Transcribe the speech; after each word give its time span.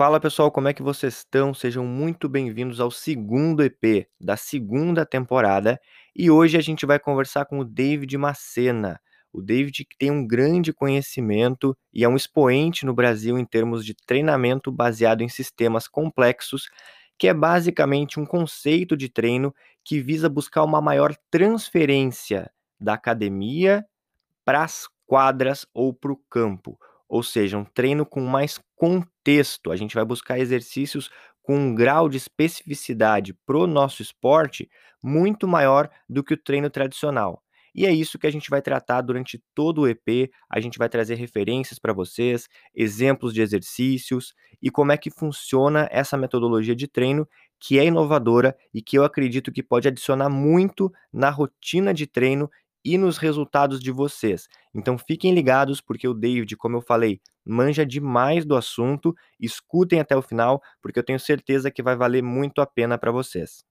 Fala 0.00 0.18
pessoal, 0.18 0.50
como 0.50 0.66
é 0.66 0.72
que 0.72 0.82
vocês 0.82 1.18
estão? 1.18 1.52
Sejam 1.52 1.84
muito 1.84 2.26
bem-vindos 2.26 2.80
ao 2.80 2.90
segundo 2.90 3.62
EP 3.62 4.08
da 4.18 4.34
segunda 4.34 5.04
temporada 5.04 5.78
e 6.16 6.30
hoje 6.30 6.56
a 6.56 6.62
gente 6.62 6.86
vai 6.86 6.98
conversar 6.98 7.44
com 7.44 7.58
o 7.58 7.64
David 7.66 8.16
Macena. 8.16 8.98
O 9.30 9.42
David 9.42 9.84
que 9.84 9.98
tem 9.98 10.10
um 10.10 10.26
grande 10.26 10.72
conhecimento 10.72 11.76
e 11.92 12.02
é 12.02 12.08
um 12.08 12.16
expoente 12.16 12.86
no 12.86 12.94
Brasil 12.94 13.38
em 13.38 13.44
termos 13.44 13.84
de 13.84 13.94
treinamento 13.94 14.72
baseado 14.72 15.20
em 15.20 15.28
sistemas 15.28 15.86
complexos, 15.86 16.70
que 17.18 17.28
é 17.28 17.34
basicamente 17.34 18.18
um 18.18 18.24
conceito 18.24 18.96
de 18.96 19.10
treino 19.10 19.54
que 19.84 20.00
visa 20.00 20.30
buscar 20.30 20.64
uma 20.64 20.80
maior 20.80 21.14
transferência 21.30 22.50
da 22.80 22.94
academia 22.94 23.84
para 24.46 24.64
as 24.64 24.88
quadras 25.06 25.66
ou 25.74 25.92
para 25.92 26.10
o 26.10 26.16
campo 26.30 26.78
ou 27.10 27.24
seja, 27.24 27.58
um 27.58 27.64
treino 27.64 28.06
com 28.06 28.20
mais 28.20 28.60
contexto. 28.80 29.70
A 29.70 29.76
gente 29.76 29.94
vai 29.94 30.06
buscar 30.06 30.38
exercícios 30.38 31.10
com 31.42 31.54
um 31.54 31.74
grau 31.74 32.08
de 32.08 32.16
especificidade 32.16 33.34
para 33.44 33.58
o 33.58 33.66
nosso 33.66 34.00
esporte 34.00 34.70
muito 35.02 35.46
maior 35.46 35.90
do 36.08 36.24
que 36.24 36.32
o 36.32 36.36
treino 36.36 36.70
tradicional. 36.70 37.42
E 37.74 37.86
é 37.86 37.92
isso 37.92 38.18
que 38.18 38.26
a 38.26 38.32
gente 38.32 38.48
vai 38.48 38.62
tratar 38.62 39.02
durante 39.02 39.40
todo 39.54 39.82
o 39.82 39.88
EP. 39.88 40.30
A 40.48 40.60
gente 40.60 40.78
vai 40.78 40.88
trazer 40.88 41.16
referências 41.16 41.78
para 41.78 41.92
vocês, 41.92 42.48
exemplos 42.74 43.34
de 43.34 43.42
exercícios 43.42 44.34
e 44.62 44.70
como 44.70 44.92
é 44.92 44.96
que 44.96 45.10
funciona 45.10 45.86
essa 45.92 46.16
metodologia 46.16 46.74
de 46.74 46.88
treino 46.88 47.28
que 47.60 47.78
é 47.78 47.84
inovadora 47.84 48.56
e 48.72 48.80
que 48.80 48.96
eu 48.96 49.04
acredito 49.04 49.52
que 49.52 49.62
pode 49.62 49.86
adicionar 49.88 50.30
muito 50.30 50.90
na 51.12 51.28
rotina 51.28 51.92
de 51.92 52.06
treino 52.06 52.50
e 52.84 52.96
nos 52.96 53.18
resultados 53.18 53.80
de 53.80 53.90
vocês. 53.90 54.48
Então 54.74 54.96
fiquem 54.96 55.34
ligados, 55.34 55.80
porque 55.80 56.08
o 56.08 56.14
David, 56.14 56.56
como 56.56 56.76
eu 56.76 56.80
falei, 56.80 57.20
manja 57.44 57.84
demais 57.84 58.44
do 58.44 58.56
assunto. 58.56 59.14
Escutem 59.38 60.00
até 60.00 60.16
o 60.16 60.22
final, 60.22 60.62
porque 60.82 60.98
eu 60.98 61.04
tenho 61.04 61.20
certeza 61.20 61.70
que 61.70 61.82
vai 61.82 61.96
valer 61.96 62.22
muito 62.22 62.60
a 62.60 62.66
pena 62.66 62.96
para 62.96 63.12
vocês. 63.12 63.64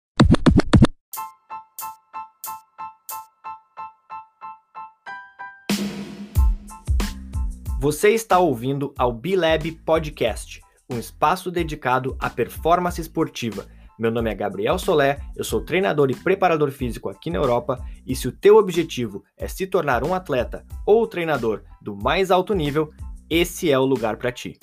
Você 7.80 8.10
está 8.10 8.40
ouvindo 8.40 8.93
ao 8.98 9.13
B-Lab 9.13 9.71
Podcast, 9.85 10.62
um 10.90 10.99
espaço 10.99 11.49
dedicado 11.49 12.18
à 12.20 12.30
performance 12.30 12.99
esportiva 12.99 13.65
meu 14.00 14.10
nome 14.10 14.32
é 14.32 14.34
Gabriel 14.34 14.80
Solé, 14.80 15.20
eu 15.36 15.44
sou 15.44 15.60
treinador 15.60 16.10
e 16.10 16.16
preparador 16.16 16.72
físico 16.72 17.10
aqui 17.10 17.30
na 17.30 17.38
Europa, 17.38 17.86
e 18.08 18.16
se 18.16 18.30
o 18.30 18.32
teu 18.32 18.55
objetivo 18.55 19.26
é 19.36 19.46
se 19.46 19.68
tornar 19.68 20.05
um 20.05 20.14
atleta 20.14 20.66
ou 20.86 21.05
treinador 21.05 21.64
do 21.82 21.94
mais 21.98 22.32
alto 22.32 22.54
nível, 22.54 22.94
esse 23.30 23.70
é 23.70 23.77
o 23.77 23.84
lugar 23.84 24.16
para 24.16 24.32
ti. 24.32 24.58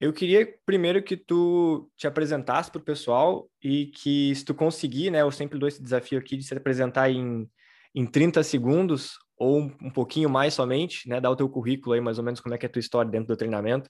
Eu 0.00 0.12
queria 0.12 0.48
primeiro 0.66 1.00
que 1.00 1.16
tu 1.16 1.88
te 1.96 2.08
apresentasse 2.08 2.72
para 2.72 2.80
o 2.80 2.84
pessoal 2.84 3.48
e 3.62 3.86
que, 3.86 4.34
se 4.34 4.44
tu 4.44 4.54
conseguir, 4.54 5.10
né, 5.10 5.22
eu 5.22 5.30
sempre 5.30 5.56
dou 5.56 5.68
esse 5.68 5.82
desafio 5.82 6.18
aqui 6.18 6.36
de 6.36 6.42
se 6.42 6.54
apresentar 6.54 7.10
em, 7.10 7.48
em 7.94 8.06
30 8.06 8.42
segundos 8.42 9.18
ou 9.38 9.60
um 9.60 9.90
pouquinho 9.90 10.28
mais 10.28 10.54
somente, 10.54 11.08
né? 11.08 11.20
Dar 11.20 11.30
o 11.30 11.36
teu 11.36 11.48
currículo 11.48 11.94
aí, 11.94 12.00
mais 12.00 12.18
ou 12.18 12.24
menos, 12.24 12.40
como 12.40 12.54
é 12.54 12.58
que 12.58 12.66
é 12.66 12.68
a 12.68 12.72
tua 12.72 12.80
história 12.80 13.10
dentro 13.10 13.28
do 13.28 13.36
treinamento, 13.36 13.88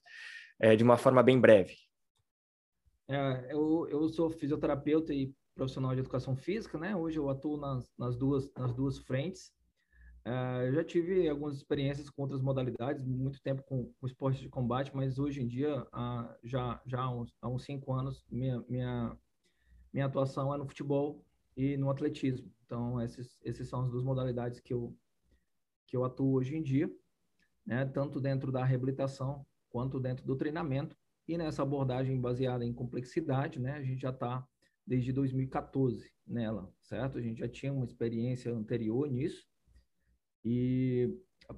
é, 0.59 0.75
de 0.75 0.83
uma 0.83 0.97
forma 0.97 1.23
bem 1.23 1.39
breve. 1.39 1.75
É, 3.07 3.53
eu, 3.53 3.87
eu 3.89 4.07
sou 4.09 4.29
fisioterapeuta 4.29 5.13
e 5.13 5.33
profissional 5.55 5.93
de 5.93 6.01
educação 6.01 6.35
física, 6.35 6.77
né? 6.77 6.95
Hoje 6.95 7.17
eu 7.17 7.29
atuo 7.29 7.57
nas, 7.57 7.91
nas, 7.97 8.15
duas, 8.15 8.53
nas 8.53 8.73
duas 8.73 8.99
frentes. 8.99 9.51
É, 10.23 10.67
eu 10.67 10.73
já 10.75 10.83
tive 10.83 11.27
algumas 11.27 11.55
experiências 11.55 12.09
com 12.09 12.21
outras 12.21 12.41
modalidades, 12.41 13.03
muito 13.03 13.41
tempo 13.41 13.63
com, 13.63 13.91
com 13.99 14.07
esporte 14.07 14.41
de 14.41 14.49
combate, 14.49 14.91
mas 14.93 15.17
hoje 15.17 15.41
em 15.41 15.47
dia, 15.47 15.85
já, 16.43 16.79
já 16.85 17.01
há 17.01 17.09
uns, 17.09 17.33
há 17.41 17.49
uns 17.49 17.63
cinco 17.63 17.93
anos, 17.93 18.23
minha, 18.29 18.63
minha, 18.69 19.17
minha 19.91 20.05
atuação 20.05 20.53
é 20.53 20.57
no 20.57 20.67
futebol 20.67 21.25
e 21.57 21.75
no 21.77 21.89
atletismo. 21.89 22.51
Então, 22.65 23.01
esses, 23.01 23.39
esses 23.43 23.67
são 23.67 23.81
as 23.81 23.89
duas 23.89 24.03
modalidades 24.03 24.59
que 24.59 24.71
eu, 24.71 24.95
que 25.89 25.97
eu 25.97 26.05
atuo 26.05 26.33
hoje 26.33 26.55
em 26.55 26.61
dia, 26.61 26.89
né, 27.65 27.85
tanto 27.85 28.21
dentro 28.21 28.51
da 28.51 28.63
reabilitação 28.63 29.45
quanto 29.69 29.99
dentro 29.99 30.25
do 30.25 30.35
treinamento. 30.35 30.95
E 31.27 31.37
nessa 31.37 31.61
abordagem 31.61 32.19
baseada 32.19 32.65
em 32.65 32.73
complexidade, 32.73 33.59
né, 33.59 33.73
a 33.73 33.83
gente 33.83 34.01
já 34.01 34.09
está 34.09 34.47
desde 34.85 35.11
2014 35.11 36.11
nela, 36.25 36.73
certo? 36.81 37.17
A 37.17 37.21
gente 37.21 37.39
já 37.39 37.47
tinha 37.47 37.71
uma 37.71 37.85
experiência 37.85 38.51
anterior 38.51 39.09
nisso. 39.09 39.47
E 40.43 41.15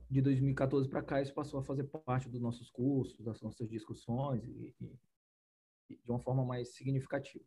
de 0.09 0.21
2014 0.21 0.89
para 0.89 1.01
cá, 1.01 1.21
isso 1.21 1.33
passou 1.33 1.59
a 1.59 1.63
fazer 1.63 1.83
parte 1.83 2.29
dos 2.29 2.41
nossos 2.41 2.69
cursos, 2.69 3.23
das 3.23 3.41
nossas 3.41 3.69
discussões, 3.69 4.43
e, 4.45 4.75
e, 4.81 5.95
de 5.95 6.09
uma 6.09 6.19
forma 6.19 6.43
mais 6.45 6.73
significativa. 6.73 7.45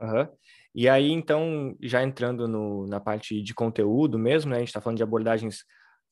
Uhum. 0.00 0.28
E 0.74 0.88
aí, 0.88 1.10
então, 1.10 1.74
já 1.80 2.02
entrando 2.02 2.46
no, 2.46 2.86
na 2.86 3.00
parte 3.00 3.42
de 3.42 3.54
conteúdo 3.54 4.18
mesmo, 4.18 4.50
né? 4.50 4.56
A 4.56 4.58
gente 4.60 4.68
está 4.68 4.80
falando 4.80 4.98
de 4.98 5.02
abordagens 5.02 5.64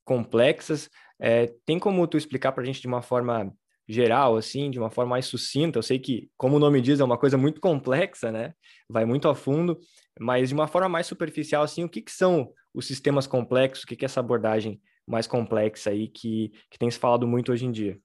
complexas. 0.04 0.88
É, 1.20 1.52
tem 1.66 1.78
como 1.78 2.06
tu 2.06 2.16
explicar 2.16 2.52
para 2.52 2.62
a 2.62 2.66
gente 2.66 2.80
de 2.80 2.86
uma 2.86 3.02
forma 3.02 3.52
geral, 3.86 4.36
assim, 4.36 4.70
de 4.70 4.78
uma 4.78 4.90
forma 4.90 5.10
mais 5.10 5.26
sucinta? 5.26 5.78
Eu 5.78 5.82
sei 5.82 5.98
que, 5.98 6.30
como 6.36 6.56
o 6.56 6.58
nome 6.58 6.80
diz, 6.80 7.00
é 7.00 7.04
uma 7.04 7.18
coisa 7.18 7.36
muito 7.36 7.60
complexa, 7.60 8.32
né? 8.32 8.54
Vai 8.88 9.04
muito 9.04 9.28
a 9.28 9.34
fundo, 9.34 9.78
mas 10.18 10.48
de 10.48 10.54
uma 10.54 10.66
forma 10.66 10.88
mais 10.88 11.06
superficial, 11.06 11.62
assim, 11.62 11.84
o 11.84 11.88
que, 11.88 12.00
que 12.00 12.12
são 12.12 12.50
os 12.72 12.86
sistemas 12.86 13.26
complexos? 13.26 13.84
O 13.84 13.86
que, 13.86 13.96
que 13.96 14.04
é 14.04 14.06
essa 14.06 14.20
abordagem 14.20 14.80
mais 15.06 15.26
complexa 15.26 15.90
aí 15.90 16.08
que, 16.08 16.50
que 16.70 16.78
tem 16.78 16.90
se 16.90 16.98
falado 16.98 17.26
muito 17.26 17.52
hoje 17.52 17.66
em 17.66 17.72
dia? 17.72 17.98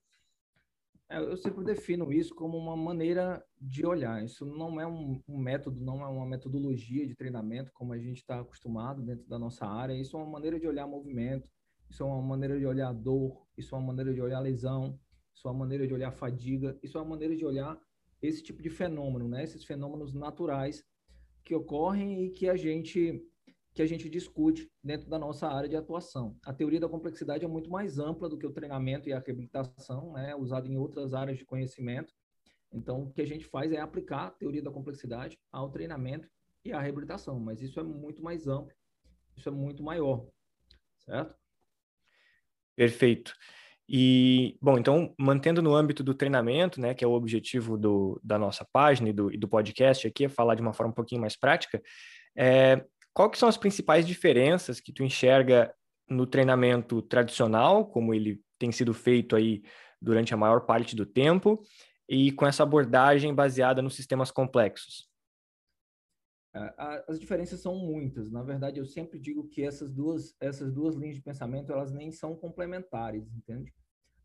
É, 1.11 1.17
eu 1.17 1.35
sempre 1.35 1.63
defino 1.63 2.13
isso 2.13 2.35
como 2.35 2.55
uma 2.55 2.77
maneira 2.77 3.43
de 3.59 3.83
olhar. 3.85 4.23
Isso 4.23 4.45
não 4.45 4.79
é 4.79 4.85
um, 4.85 5.19
método, 5.27 5.81
não 5.83 6.03
é 6.03 6.07
uma 6.07 6.25
metodologia 6.25 7.07
de 7.07 7.15
treinamento 7.15 7.71
como 7.73 7.93
a 7.93 7.97
gente 7.97 8.17
está 8.17 8.39
acostumado 8.39 9.01
dentro 9.01 9.27
da 9.27 9.39
nossa 9.39 9.65
área. 9.65 9.93
Isso 9.93 10.15
é 10.15 10.19
uma 10.19 10.29
maneira 10.29 10.59
de 10.59 10.67
olhar 10.67 10.85
movimento, 10.85 11.49
isso 11.89 12.03
é 12.03 12.05
uma 12.05 12.21
maneira 12.21 12.59
de 12.59 12.65
olhar 12.65 12.93
dor, 12.93 13.43
isso 13.57 13.73
é 13.73 13.77
uma 13.79 13.87
maneira 13.87 14.13
de 14.13 14.21
olhar 14.21 14.39
lesão, 14.39 14.99
isso 15.33 15.47
é 15.47 15.51
uma 15.51 15.59
maneira 15.59 15.87
de 15.87 15.93
olhar 15.93 16.11
fadiga, 16.11 16.77
isso 16.83 16.97
é 16.97 17.01
uma 17.01 17.09
maneira 17.09 17.35
de 17.35 17.43
olhar 17.43 17.79
esse 18.21 18.43
tipo 18.43 18.61
de 18.61 18.69
fenômeno, 18.69 19.27
né? 19.27 19.43
Esses 19.43 19.63
fenômenos 19.63 20.13
naturais 20.13 20.85
que 21.43 21.55
ocorrem 21.55 22.25
e 22.25 22.29
que 22.29 22.47
a 22.47 22.55
gente 22.55 23.25
que 23.79 23.83
a 23.83 23.87
gente 23.87 24.09
discute 24.09 24.69
dentro 24.83 25.09
da 25.09 25.17
nossa 25.17 25.47
área 25.47 25.69
de 25.69 25.77
atuação. 25.77 26.37
A 26.43 26.51
teoria 26.53 26.81
da 26.81 26.89
complexidade 26.89 27.45
é 27.45 27.47
muito 27.47 27.69
mais 27.69 27.97
ampla 27.97 28.27
do 28.27 28.37
que 28.37 28.45
o 28.45 28.51
treinamento 28.51 29.07
e 29.07 29.13
a 29.13 29.19
reabilitação, 29.19 30.11
né, 30.11 30.35
usada 30.35 30.67
em 30.67 30.75
outras 30.75 31.13
áreas 31.13 31.37
de 31.37 31.45
conhecimento. 31.45 32.13
Então, 32.73 33.03
o 33.03 33.13
que 33.13 33.21
a 33.21 33.25
gente 33.25 33.45
faz 33.45 33.71
é 33.71 33.79
aplicar 33.79 34.25
a 34.25 34.31
teoria 34.31 34.61
da 34.61 34.69
complexidade 34.69 35.39
ao 35.49 35.69
treinamento 35.69 36.27
e 36.65 36.73
à 36.73 36.81
reabilitação, 36.81 37.39
mas 37.39 37.61
isso 37.61 37.79
é 37.79 37.83
muito 37.83 38.21
mais 38.21 38.49
amplo, 38.49 38.75
isso 39.37 39.47
é 39.47 39.51
muito 39.53 39.81
maior, 39.81 40.27
certo? 40.97 41.33
Perfeito. 42.75 43.33
E, 43.87 44.57
bom, 44.61 44.77
então, 44.77 45.15
mantendo 45.17 45.61
no 45.61 45.73
âmbito 45.73 46.03
do 46.03 46.13
treinamento, 46.13 46.81
né, 46.81 46.93
que 46.93 47.05
é 47.05 47.07
o 47.07 47.13
objetivo 47.13 47.77
do, 47.77 48.19
da 48.21 48.37
nossa 48.37 48.67
página 48.73 49.07
e 49.07 49.13
do, 49.13 49.33
e 49.33 49.37
do 49.37 49.47
podcast 49.47 50.05
aqui, 50.05 50.25
é 50.25 50.29
falar 50.29 50.55
de 50.55 50.61
uma 50.61 50.73
forma 50.73 50.91
um 50.91 50.95
pouquinho 50.95 51.21
mais 51.21 51.37
prática, 51.37 51.81
é, 52.35 52.85
qual 53.19 53.29
que 53.29 53.37
são 53.37 53.49
as 53.49 53.57
principais 53.57 54.07
diferenças 54.07 54.79
que 54.79 54.93
tu 54.93 55.03
enxerga 55.03 55.75
no 56.09 56.25
treinamento 56.25 57.01
tradicional, 57.01 57.85
como 57.85 58.13
ele 58.13 58.41
tem 58.57 58.71
sido 58.71 58.93
feito 58.93 59.35
aí 59.35 59.61
durante 60.01 60.33
a 60.33 60.37
maior 60.37 60.61
parte 60.61 60.95
do 60.95 61.05
tempo, 61.05 61.61
e 62.07 62.31
com 62.31 62.47
essa 62.47 62.63
abordagem 62.63 63.35
baseada 63.35 63.81
nos 63.81 63.93
sistemas 63.93 64.31
complexos? 64.31 65.09
É, 66.55 66.73
as 67.09 67.19
diferenças 67.19 67.59
são 67.59 67.75
muitas. 67.75 68.31
Na 68.31 68.41
verdade, 68.41 68.79
eu 68.79 68.85
sempre 68.85 69.19
digo 69.19 69.49
que 69.49 69.63
essas 69.63 69.91
duas, 69.91 70.33
essas 70.39 70.71
duas 70.71 70.95
linhas 70.95 71.17
de 71.17 71.21
pensamento 71.21 71.73
elas 71.73 71.91
nem 71.91 72.13
são 72.13 72.37
complementares, 72.37 73.29
entende? 73.35 73.73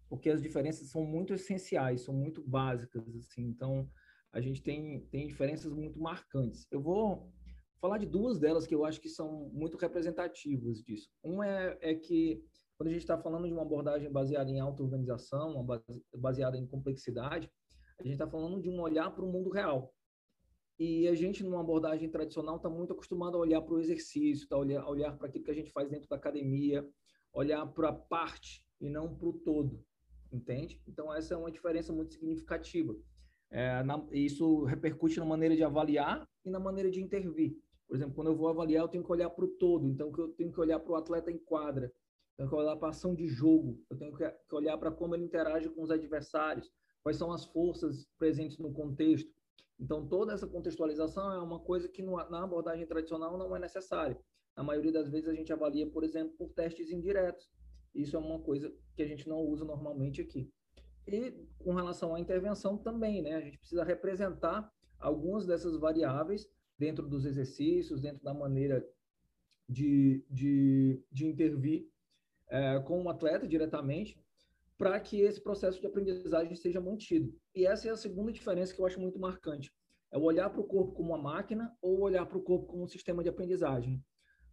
Porque 0.08 0.30
as 0.30 0.40
diferenças 0.40 0.88
são 0.88 1.04
muito 1.04 1.34
essenciais, 1.34 2.02
são 2.02 2.14
muito 2.14 2.40
básicas, 2.40 3.08
assim. 3.16 3.42
Então, 3.42 3.90
a 4.32 4.40
gente 4.40 4.62
tem, 4.62 5.00
tem 5.10 5.26
diferenças 5.26 5.72
muito 5.72 5.98
marcantes. 5.98 6.64
Eu 6.70 6.80
vou 6.80 7.34
falar 7.84 7.98
de 7.98 8.06
duas 8.06 8.38
delas 8.38 8.66
que 8.66 8.74
eu 8.74 8.82
acho 8.82 8.98
que 8.98 9.10
são 9.10 9.50
muito 9.52 9.76
representativas 9.76 10.82
disso. 10.82 11.10
Uma 11.22 11.46
é, 11.46 11.78
é 11.82 11.94
que, 11.94 12.42
quando 12.78 12.88
a 12.88 12.92
gente 12.92 13.02
está 13.02 13.18
falando 13.18 13.46
de 13.46 13.52
uma 13.52 13.60
abordagem 13.60 14.10
baseada 14.10 14.50
em 14.50 14.58
auto-organização, 14.58 15.66
baseada 16.16 16.56
em 16.56 16.66
complexidade, 16.66 17.52
a 18.00 18.02
gente 18.02 18.14
está 18.14 18.26
falando 18.26 18.58
de 18.58 18.70
um 18.70 18.80
olhar 18.80 19.10
para 19.10 19.22
o 19.22 19.30
mundo 19.30 19.50
real. 19.50 19.92
E 20.78 21.06
a 21.08 21.14
gente, 21.14 21.44
numa 21.44 21.60
abordagem 21.60 22.08
tradicional, 22.08 22.56
está 22.56 22.70
muito 22.70 22.94
acostumado 22.94 23.36
a 23.36 23.40
olhar 23.40 23.60
para 23.60 23.74
o 23.74 23.78
exercício, 23.78 24.48
tá? 24.48 24.56
olhar, 24.56 24.88
olhar 24.88 25.14
para 25.18 25.28
aquilo 25.28 25.44
que 25.44 25.50
a 25.50 25.54
gente 25.54 25.70
faz 25.70 25.90
dentro 25.90 26.08
da 26.08 26.16
academia, 26.16 26.88
olhar 27.34 27.66
para 27.66 27.90
a 27.90 27.92
parte 27.92 28.64
e 28.80 28.88
não 28.88 29.14
para 29.14 29.28
o 29.28 29.34
todo, 29.34 29.84
entende? 30.32 30.80
Então, 30.88 31.14
essa 31.14 31.34
é 31.34 31.36
uma 31.36 31.52
diferença 31.52 31.92
muito 31.92 32.14
significativa. 32.14 32.96
É, 33.50 33.82
na, 33.82 34.02
isso 34.10 34.64
repercute 34.64 35.18
na 35.18 35.26
maneira 35.26 35.54
de 35.54 35.62
avaliar 35.62 36.26
e 36.42 36.50
na 36.50 36.58
maneira 36.58 36.90
de 36.90 37.02
intervir. 37.02 37.54
Por 37.86 37.96
exemplo, 37.96 38.14
quando 38.14 38.28
eu 38.28 38.36
vou 38.36 38.48
avaliar, 38.48 38.82
eu 38.84 38.88
tenho 38.88 39.04
que 39.04 39.12
olhar 39.12 39.30
para 39.30 39.44
o 39.44 39.48
todo. 39.48 39.86
Então, 39.86 40.12
eu 40.16 40.28
tenho 40.28 40.52
que 40.52 40.60
olhar 40.60 40.80
para 40.80 40.92
o 40.92 40.96
atleta 40.96 41.30
em 41.30 41.38
quadra. 41.38 41.92
tenho 42.36 42.48
que 42.48 42.54
olhar 42.54 42.76
para 42.76 42.88
a 42.88 42.90
ação 42.90 43.14
de 43.14 43.28
jogo, 43.28 43.80
eu 43.88 43.96
tenho 43.96 44.12
que 44.16 44.24
olhar 44.54 44.76
para 44.76 44.90
como 44.90 45.14
ele 45.14 45.24
interage 45.24 45.68
com 45.68 45.82
os 45.82 45.90
adversários, 45.90 46.70
quais 47.02 47.16
são 47.16 47.30
as 47.30 47.44
forças 47.44 48.08
presentes 48.18 48.58
no 48.58 48.72
contexto. 48.72 49.30
Então, 49.78 50.08
toda 50.08 50.32
essa 50.32 50.46
contextualização 50.46 51.32
é 51.32 51.38
uma 51.38 51.60
coisa 51.60 51.88
que 51.88 52.02
na 52.02 52.42
abordagem 52.42 52.86
tradicional 52.86 53.36
não 53.36 53.54
é 53.54 53.58
necessária. 53.58 54.18
Na 54.56 54.62
maioria 54.62 54.92
das 54.92 55.08
vezes, 55.08 55.28
a 55.28 55.34
gente 55.34 55.52
avalia, 55.52 55.88
por 55.88 56.04
exemplo, 56.04 56.34
por 56.36 56.52
testes 56.52 56.90
indiretos. 56.90 57.48
Isso 57.94 58.16
é 58.16 58.18
uma 58.18 58.40
coisa 58.40 58.72
que 58.96 59.02
a 59.02 59.06
gente 59.06 59.28
não 59.28 59.38
usa 59.40 59.64
normalmente 59.64 60.20
aqui. 60.20 60.50
E 61.06 61.32
com 61.58 61.74
relação 61.74 62.14
à 62.14 62.20
intervenção 62.20 62.78
também, 62.78 63.20
né? 63.22 63.34
A 63.34 63.40
gente 63.40 63.58
precisa 63.58 63.84
representar 63.84 64.72
algumas 64.98 65.44
dessas 65.46 65.76
variáveis 65.76 66.48
dentro 66.78 67.08
dos 67.08 67.24
exercícios, 67.24 68.00
dentro 68.00 68.22
da 68.22 68.34
maneira 68.34 68.84
de, 69.68 70.24
de, 70.30 71.02
de 71.10 71.26
intervir 71.26 71.88
é, 72.48 72.78
com 72.80 73.02
o 73.02 73.08
atleta 73.08 73.46
diretamente, 73.46 74.18
para 74.76 74.98
que 75.00 75.20
esse 75.20 75.40
processo 75.40 75.80
de 75.80 75.86
aprendizagem 75.86 76.54
seja 76.54 76.80
mantido. 76.80 77.34
E 77.54 77.66
essa 77.66 77.88
é 77.88 77.90
a 77.90 77.96
segunda 77.96 78.32
diferença 78.32 78.74
que 78.74 78.80
eu 78.80 78.86
acho 78.86 79.00
muito 79.00 79.18
marcante. 79.18 79.72
É 80.12 80.18
olhar 80.18 80.50
para 80.50 80.60
o 80.60 80.64
corpo 80.64 80.92
como 80.92 81.10
uma 81.10 81.18
máquina 81.18 81.76
ou 81.80 82.00
olhar 82.00 82.26
para 82.26 82.38
o 82.38 82.42
corpo 82.42 82.66
como 82.66 82.84
um 82.84 82.88
sistema 82.88 83.22
de 83.22 83.28
aprendizagem. 83.28 84.02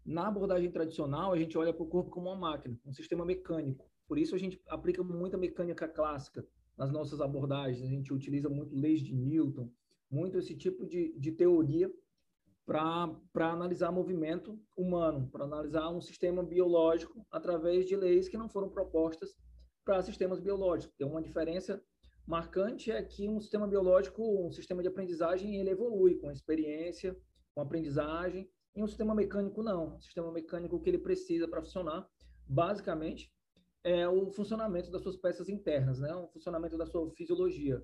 Na 0.05 0.27
abordagem 0.27 0.71
tradicional, 0.71 1.31
a 1.31 1.37
gente 1.37 1.57
olha 1.57 1.73
para 1.73 1.83
o 1.83 1.87
corpo 1.87 2.09
como 2.09 2.27
uma 2.29 2.35
máquina, 2.35 2.79
um 2.85 2.93
sistema 2.93 3.23
mecânico. 3.25 3.89
Por 4.07 4.17
isso, 4.17 4.35
a 4.35 4.37
gente 4.37 4.59
aplica 4.67 5.03
muita 5.03 5.37
mecânica 5.37 5.87
clássica 5.87 6.45
nas 6.77 6.91
nossas 6.91 7.21
abordagens. 7.21 7.83
A 7.83 7.87
gente 7.87 8.11
utiliza 8.11 8.49
muito 8.49 8.75
leis 8.75 9.01
de 9.01 9.13
Newton, 9.13 9.71
muito 10.09 10.37
esse 10.37 10.55
tipo 10.55 10.85
de, 10.85 11.13
de 11.17 11.31
teoria 11.31 11.91
para 12.65 13.51
analisar 13.51 13.91
movimento 13.91 14.59
humano, 14.77 15.29
para 15.29 15.45
analisar 15.45 15.89
um 15.89 16.01
sistema 16.01 16.43
biológico 16.43 17.25
através 17.31 17.85
de 17.85 17.95
leis 17.95 18.29
que 18.29 18.37
não 18.37 18.49
foram 18.49 18.69
propostas 18.69 19.35
para 19.83 20.01
sistemas 20.01 20.39
biológicos. 20.39 20.95
Tem 20.95 21.07
uma 21.07 21.21
diferença 21.21 21.81
marcante 22.25 22.91
é 22.91 23.01
que 23.01 23.27
um 23.27 23.39
sistema 23.39 23.67
biológico, 23.67 24.23
um 24.45 24.51
sistema 24.51 24.81
de 24.81 24.87
aprendizagem, 24.87 25.57
ele 25.57 25.71
evolui 25.71 26.15
com 26.15 26.31
experiência, 26.31 27.17
com 27.53 27.61
aprendizagem, 27.61 28.49
e 28.75 28.81
um 28.81 28.87
sistema 28.87 29.13
mecânico 29.13 29.61
não. 29.61 29.95
Um 29.95 30.01
sistema 30.01 30.31
mecânico 30.31 30.79
que 30.79 30.89
ele 30.89 30.97
precisa 30.97 31.47
para 31.47 31.61
funcionar, 31.61 32.07
basicamente, 32.47 33.31
é 33.83 34.07
o 34.07 34.31
funcionamento 34.31 34.91
das 34.91 35.01
suas 35.01 35.17
peças 35.17 35.49
internas, 35.49 35.99
né? 35.99 36.13
O 36.15 36.27
funcionamento 36.27 36.77
da 36.77 36.85
sua 36.85 37.09
fisiologia. 37.11 37.83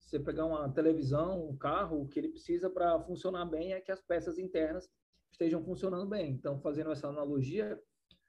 Você 0.00 0.20
pegar 0.20 0.44
uma 0.44 0.68
televisão, 0.68 1.48
um 1.48 1.56
carro, 1.56 2.02
o 2.02 2.08
que 2.08 2.18
ele 2.18 2.28
precisa 2.28 2.70
para 2.70 3.00
funcionar 3.00 3.44
bem 3.44 3.72
é 3.72 3.80
que 3.80 3.90
as 3.90 4.00
peças 4.00 4.38
internas 4.38 4.88
estejam 5.32 5.62
funcionando 5.64 6.06
bem. 6.06 6.32
Então, 6.32 6.60
fazendo 6.60 6.92
essa 6.92 7.08
analogia, 7.08 7.80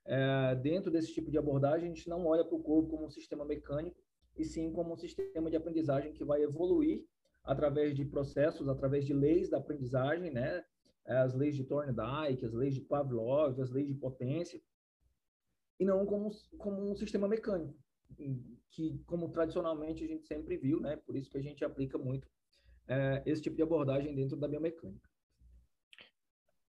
é, 0.06 0.56
dentro 0.56 0.90
desse 0.90 1.14
tipo 1.14 1.30
de 1.30 1.38
abordagem, 1.38 1.92
a 1.92 1.94
gente 1.94 2.10
não 2.10 2.26
olha 2.26 2.44
para 2.44 2.56
o 2.56 2.64
corpo 2.64 2.90
como 2.90 3.06
um 3.06 3.10
sistema 3.10 3.46
mecânico, 3.46 4.02
e 4.38 4.46
sim 4.46 4.72
como 4.72 4.94
um 4.94 4.98
sistema 4.98 5.50
de 5.50 5.56
aprendizagem 5.56 6.14
que 6.14 6.24
vai 6.24 6.42
evoluir 6.42 7.04
através 7.44 7.96
de 7.96 8.06
processos, 8.06 8.68
através 8.68 9.06
de 9.06 9.14
leis 9.14 9.50
da 9.50 9.58
aprendizagem, 9.58 10.32
né? 10.32 10.64
As 11.06 11.34
leis 11.34 11.56
de 11.56 11.64
Thorndike, 11.64 12.46
as 12.46 12.54
leis 12.54 12.74
de 12.74 12.82
Pavlov, 12.82 13.60
as 13.62 13.72
leis 13.72 13.88
de 13.88 13.94
potência, 13.94 14.62
e 15.80 15.86
não 15.86 16.06
como, 16.06 16.32
como 16.58 16.92
um 16.92 16.96
sistema 16.96 17.28
mecânico, 17.28 17.78
que 18.72 19.00
como 19.06 19.30
tradicionalmente 19.30 20.04
a 20.04 20.08
gente 20.08 20.28
sempre 20.28 20.58
viu, 20.58 20.80
né? 20.80 20.96
Por 20.98 21.16
isso 21.16 21.30
que 21.30 21.38
a 21.38 21.42
gente 21.42 21.64
aplica 21.66 21.98
muito 21.98 22.28
é, 22.88 23.24
esse 23.26 23.42
tipo 23.42 23.56
de 23.56 23.64
abordagem 23.64 24.16
dentro 24.16 24.38
da 24.38 24.48
biomecânica. 24.48 25.10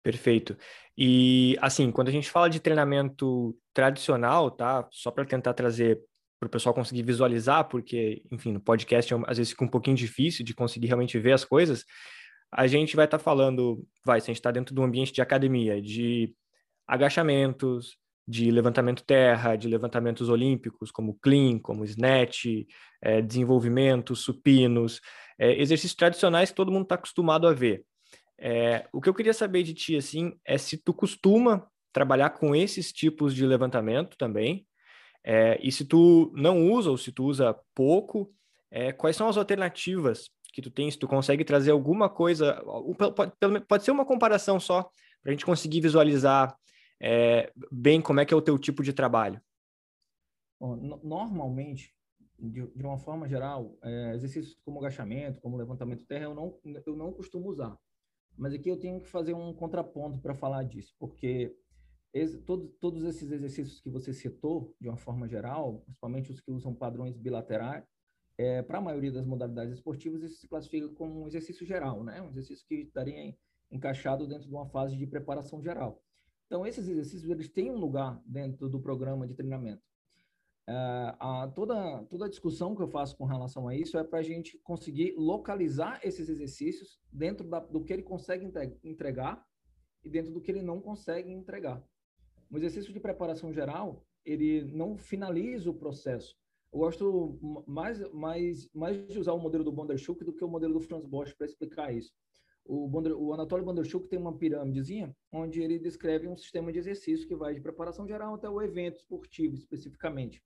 Perfeito. 0.03 0.57
E 0.97 1.57
assim, 1.61 1.93
quando 1.93 2.09
a 2.09 2.13
gente 2.13 2.31
fala 2.31 2.49
de 2.49 2.59
treinamento 2.59 3.57
tradicional, 3.75 4.51
tá? 4.51 4.89
Só 4.91 5.11
para 5.11 5.27
tentar 5.27 5.53
trazer 5.53 6.03
para 6.39 6.47
o 6.47 6.51
pessoal 6.51 6.75
conseguir 6.75 7.03
visualizar, 7.03 7.69
porque, 7.69 8.23
enfim, 8.33 8.53
no 8.53 8.61
podcast 8.61 9.13
às 9.27 9.37
vezes 9.37 9.51
fica 9.53 9.65
um 9.65 9.69
pouquinho 9.69 9.97
difícil 9.97 10.43
de 10.43 10.55
conseguir 10.55 10.87
realmente 10.87 11.19
ver 11.19 11.33
as 11.33 11.45
coisas. 11.45 11.85
A 12.51 12.67
gente 12.67 12.97
vai 12.97 13.05
estar 13.05 13.19
tá 13.19 13.23
falando, 13.23 13.87
vai, 14.05 14.21
se 14.21 14.25
a 14.25 14.33
gente 14.33 14.39
está 14.39 14.51
dentro 14.51 14.75
do 14.75 14.83
ambiente 14.83 15.13
de 15.13 15.21
academia, 15.21 15.83
de 15.83 16.35
agachamentos, 16.87 18.00
de 18.27 18.51
levantamento 18.51 19.03
terra, 19.05 19.57
de 19.57 19.67
levantamentos 19.69 20.29
olímpicos, 20.29 20.91
como 20.91 21.19
clean, 21.21 21.59
como 21.59 21.85
snatch, 21.85 22.47
é, 23.03 23.21
desenvolvimento, 23.21 24.15
supinos, 24.15 25.01
é, 25.39 25.61
exercícios 25.61 25.95
tradicionais 25.95 26.51
que 26.51 26.57
todo 26.57 26.71
mundo 26.71 26.85
está 26.85 26.95
acostumado 26.95 27.49
a 27.49 27.53
ver. 27.53 27.85
É, 28.39 28.87
o 28.93 29.01
que 29.01 29.09
eu 29.09 29.15
queria 29.15 29.35
saber 29.35 29.63
de 29.63 29.75
ti, 29.75 29.97
assim, 29.97 30.33
é 30.45 30.57
se 30.57 30.77
tu 30.77 30.95
costuma 30.95 31.67
trabalhar 31.93 32.31
com 32.31 32.55
esses 32.55 32.93
tipos 32.93 33.35
de 33.35 33.45
levantamento 33.45 34.17
também, 34.17 34.67
e 35.61 35.71
se 35.71 35.85
tu 35.85 36.33
não 36.35 36.71
usa 36.71 36.89
ou 36.89 36.97
se 36.97 37.13
tu 37.13 37.25
usa 37.25 37.55
pouco, 37.75 38.33
quais 38.97 39.15
são 39.17 39.29
as 39.29 39.37
alternativas 39.37 40.31
que 40.55 40.63
tu 40.63 40.71
tem? 40.71 40.91
Se 40.91 40.99
tu 40.99 41.07
consegue 41.07 41.45
trazer 41.45 41.73
alguma 41.73 42.09
coisa, 42.09 42.63
pode 43.69 43.85
ser 43.85 43.91
uma 43.91 44.07
comparação 44.07 44.59
só, 44.59 44.89
para 45.23 45.31
a 45.31 45.33
gente 45.33 45.45
conseguir 45.45 45.83
visualizar 45.83 46.57
é, 47.01 47.53
bem 47.73 48.01
como 48.01 48.21
é 48.21 48.25
que 48.25 48.35
é 48.35 48.37
o 48.37 48.43
teu 48.43 48.59
tipo 48.59 48.83
de 48.83 48.93
trabalho. 48.93 49.41
Normalmente, 51.03 51.95
de, 52.39 52.67
de, 52.67 52.85
uma 52.85 52.99
forma 52.99 53.27
geral, 53.27 53.79
é, 53.83 54.15
exercícios 54.15 54.59
como 54.63 54.79
agachamento, 54.79 55.41
como 55.41 55.57
levantamento 55.57 56.05
terra, 56.05 56.25
eu 56.25 56.35
não, 56.35 56.59
eu 56.87 56.95
não 56.95 57.13
costumo 57.13 57.49
usar. 57.49 57.79
Mas 58.37 58.53
aqui 58.53 58.69
eu 58.69 58.79
tenho 58.79 59.01
que 59.01 59.09
fazer 59.09 59.35
um 59.35 59.55
contraponto 59.55 60.21
para 60.21 60.35
falar 60.35 60.63
disso, 60.65 60.95
porque 60.99 61.57
esse, 62.13 62.39
todo, 62.43 62.69
todos 62.81 63.05
esses 63.05 63.31
exercícios 63.31 63.81
que 63.81 63.89
você 63.89 64.13
citou, 64.13 64.75
de 64.81 64.89
uma 64.89 64.97
forma 64.97 65.27
geral, 65.27 65.81
principalmente 65.81 66.31
os 66.31 66.41
que 66.41 66.51
usam 66.51 66.75
padrões 66.75 67.17
bilaterais, 67.17 67.85
é, 68.37 68.63
para 68.63 68.79
a 68.79 68.83
maioria 68.83 69.13
das 69.13 69.27
modalidades 69.27 69.75
esportivas, 69.75 70.23
isso 70.23 70.41
se 70.41 70.49
classifica 70.49 70.89
como 70.91 71.23
um 71.23 71.27
exercício 71.27 71.67
geral, 71.67 72.03
né? 72.03 72.23
Um 72.23 72.31
exercício 72.31 72.67
que 72.67 72.75
estaria 72.77 73.35
encaixado 73.71 74.27
dentro 74.27 74.49
de 74.49 74.55
uma 74.55 74.67
fase 74.67 74.97
de 74.97 75.07
preparação 75.07 75.63
geral. 75.63 76.03
Então, 76.51 76.67
esses 76.67 76.89
exercícios, 76.89 77.31
eles 77.31 77.49
têm 77.49 77.71
um 77.71 77.79
lugar 77.79 78.21
dentro 78.27 78.69
do 78.69 78.81
programa 78.81 79.25
de 79.25 79.35
treinamento. 79.35 79.85
É, 80.69 80.73
a, 81.21 81.49
toda, 81.55 82.03
toda 82.07 82.27
a 82.27 82.29
discussão 82.29 82.75
que 82.75 82.83
eu 82.83 82.89
faço 82.89 83.17
com 83.17 83.25
relação 83.25 83.69
a 83.69 83.77
isso 83.77 83.97
é 83.97 84.03
para 84.03 84.19
a 84.19 84.23
gente 84.23 84.59
conseguir 84.59 85.15
localizar 85.17 86.01
esses 86.03 86.29
exercícios 86.29 87.01
dentro 87.13 87.49
da, 87.49 87.61
do 87.61 87.85
que 87.85 87.93
ele 87.93 88.03
consegue 88.03 88.51
entregar 88.83 89.47
e 90.03 90.11
dentro 90.11 90.33
do 90.33 90.41
que 90.41 90.51
ele 90.51 90.61
não 90.61 90.81
consegue 90.81 91.31
entregar. 91.31 91.81
O 92.51 92.57
exercício 92.57 92.93
de 92.93 92.99
preparação 92.99 93.53
geral, 93.53 94.05
ele 94.25 94.63
não 94.73 94.99
finaliza 94.99 95.71
o 95.71 95.75
processo. 95.75 96.37
Eu 96.73 96.81
gosto 96.81 97.65
mais, 97.65 98.01
mais, 98.13 98.69
mais 98.75 99.07
de 99.07 99.21
usar 99.21 99.35
o 99.35 99.39
modelo 99.39 99.63
do 99.63 99.71
Bondarchuk 99.71 100.25
do 100.25 100.33
que 100.33 100.45
o 100.45 100.49
modelo 100.49 100.75
do 100.75 100.81
Franz 100.81 101.07
Bosch 101.07 101.33
para 101.33 101.47
explicar 101.47 101.95
isso. 101.95 102.13
O, 102.71 102.87
Bonder, 102.87 103.13
o 103.17 103.33
Anatoly 103.33 103.65
Bondarchuk 103.65 104.07
tem 104.07 104.17
uma 104.17 104.39
pirâmidezinha 104.39 105.13
onde 105.33 105.61
ele 105.61 105.77
descreve 105.77 106.29
um 106.29 106.37
sistema 106.37 106.71
de 106.73 106.79
exercício 106.79 107.27
que 107.27 107.35
vai 107.35 107.53
de 107.53 107.61
preparação 107.61 108.07
geral 108.07 108.35
até 108.35 108.49
o 108.49 108.63
evento 108.63 108.99
esportivo, 108.99 109.57
especificamente. 109.57 110.41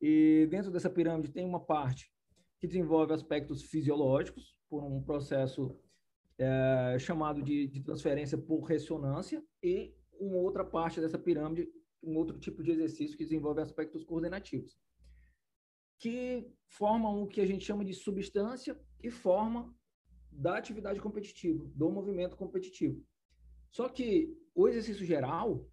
E 0.00 0.48
dentro 0.50 0.70
dessa 0.70 0.88
pirâmide 0.88 1.30
tem 1.30 1.44
uma 1.44 1.60
parte 1.60 2.10
que 2.58 2.66
desenvolve 2.66 3.12
aspectos 3.12 3.62
fisiológicos, 3.62 4.56
por 4.70 4.82
um 4.82 5.02
processo 5.02 5.78
é, 6.38 6.96
chamado 6.98 7.42
de, 7.42 7.66
de 7.66 7.82
transferência 7.82 8.38
por 8.38 8.60
ressonância, 8.62 9.44
e 9.62 9.94
uma 10.18 10.38
outra 10.38 10.64
parte 10.64 10.98
dessa 10.98 11.18
pirâmide, 11.18 11.68
um 12.02 12.16
outro 12.16 12.38
tipo 12.38 12.62
de 12.62 12.70
exercício 12.70 13.18
que 13.18 13.24
desenvolve 13.24 13.60
aspectos 13.60 14.02
coordenativos, 14.02 14.78
que 15.98 16.50
formam 16.68 17.22
o 17.22 17.26
que 17.26 17.42
a 17.42 17.46
gente 17.46 17.66
chama 17.66 17.84
de 17.84 17.92
substância 17.92 18.80
e 19.02 19.10
forma 19.10 19.74
da 20.32 20.56
atividade 20.56 21.00
competitiva, 21.00 21.70
do 21.74 21.90
movimento 21.90 22.36
competitivo. 22.36 23.04
Só 23.70 23.88
que 23.88 24.36
o 24.54 24.68
exercício 24.68 25.04
geral, 25.04 25.68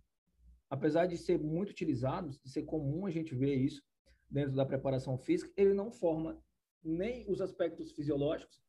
apesar 0.69 1.05
de 1.05 1.17
ser 1.17 1.39
muito 1.39 1.71
utilizado, 1.71 2.29
de 2.29 2.49
ser 2.49 2.63
comum 2.63 3.05
a 3.05 3.11
gente 3.11 3.33
ver 3.33 3.55
isso 3.55 3.81
dentro 4.29 4.55
da 4.55 4.65
preparação 4.65 5.17
física, 5.17 5.51
ele 5.55 5.73
não 5.73 5.91
forma 5.91 6.41
nem 6.83 7.29
os 7.29 7.41
aspectos 7.41 7.91
fisiológicos, 7.91 8.61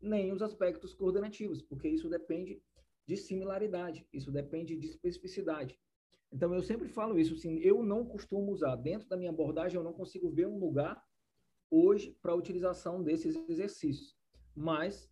nem 0.00 0.32
os 0.32 0.42
aspectos 0.42 0.92
coordenativos, 0.92 1.62
porque 1.62 1.88
isso 1.88 2.08
depende 2.08 2.62
de 3.06 3.16
similaridade, 3.16 4.06
isso 4.12 4.30
depende 4.30 4.76
de 4.76 4.86
especificidade. 4.86 5.78
Então, 6.32 6.52
eu 6.54 6.62
sempre 6.62 6.88
falo 6.88 7.18
isso, 7.18 7.34
assim, 7.34 7.58
eu 7.60 7.82
não 7.82 8.04
costumo 8.04 8.50
usar, 8.50 8.76
dentro 8.76 9.08
da 9.08 9.16
minha 9.16 9.30
abordagem, 9.30 9.76
eu 9.76 9.84
não 9.84 9.92
consigo 9.92 10.30
ver 10.30 10.46
um 10.46 10.58
lugar 10.58 11.02
hoje 11.70 12.16
para 12.20 12.32
a 12.32 12.36
utilização 12.36 13.02
desses 13.02 13.36
exercícios, 13.48 14.16
mas 14.54 15.10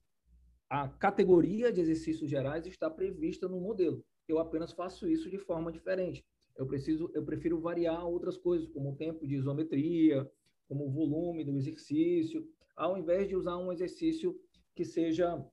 a 0.72 0.88
categoria 0.88 1.70
de 1.70 1.82
exercícios 1.82 2.30
gerais 2.30 2.66
está 2.66 2.88
prevista 2.88 3.46
no 3.46 3.60
modelo. 3.60 4.02
Eu 4.26 4.38
apenas 4.38 4.72
faço 4.72 5.06
isso 5.06 5.28
de 5.28 5.36
forma 5.36 5.70
diferente. 5.70 6.24
Eu 6.56 6.66
preciso, 6.66 7.10
eu 7.12 7.22
prefiro 7.22 7.60
variar 7.60 8.06
outras 8.06 8.38
coisas, 8.38 8.70
como 8.70 8.90
o 8.90 8.96
tempo 8.96 9.26
de 9.26 9.34
isometria, 9.34 10.26
como 10.66 10.86
o 10.86 10.90
volume 10.90 11.44
do 11.44 11.58
exercício, 11.58 12.48
ao 12.74 12.96
invés 12.96 13.28
de 13.28 13.36
usar 13.36 13.58
um 13.58 13.70
exercício 13.70 14.34
que 14.74 14.82
seja 14.82 15.46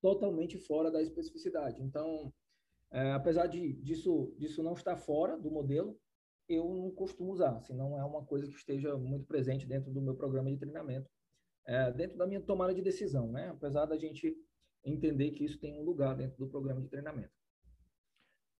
totalmente 0.00 0.56
fora 0.56 0.88
da 0.88 1.02
especificidade. 1.02 1.82
Então, 1.82 2.32
é, 2.92 3.10
apesar 3.10 3.48
de 3.48 3.72
disso, 3.82 4.32
disso 4.38 4.62
não 4.62 4.74
estar 4.74 4.96
fora 4.96 5.36
do 5.36 5.50
modelo, 5.50 5.98
eu 6.48 6.72
não 6.76 6.92
costumo 6.92 7.32
usar, 7.32 7.56
assim, 7.56 7.74
não 7.74 7.98
é 7.98 8.04
uma 8.04 8.24
coisa 8.24 8.46
que 8.46 8.54
esteja 8.54 8.96
muito 8.96 9.26
presente 9.26 9.66
dentro 9.66 9.92
do 9.92 10.00
meu 10.00 10.14
programa 10.14 10.48
de 10.48 10.58
treinamento, 10.58 11.10
é, 11.68 11.92
dentro 11.92 12.16
da 12.16 12.26
minha 12.26 12.40
tomada 12.40 12.74
de 12.74 12.80
decisão, 12.80 13.30
né? 13.30 13.50
Apesar 13.50 13.84
da 13.84 13.96
gente 13.98 14.34
entender 14.82 15.32
que 15.32 15.44
isso 15.44 15.58
tem 15.58 15.78
um 15.78 15.84
lugar 15.84 16.16
dentro 16.16 16.38
do 16.38 16.48
programa 16.48 16.80
de 16.80 16.88
treinamento. 16.88 17.30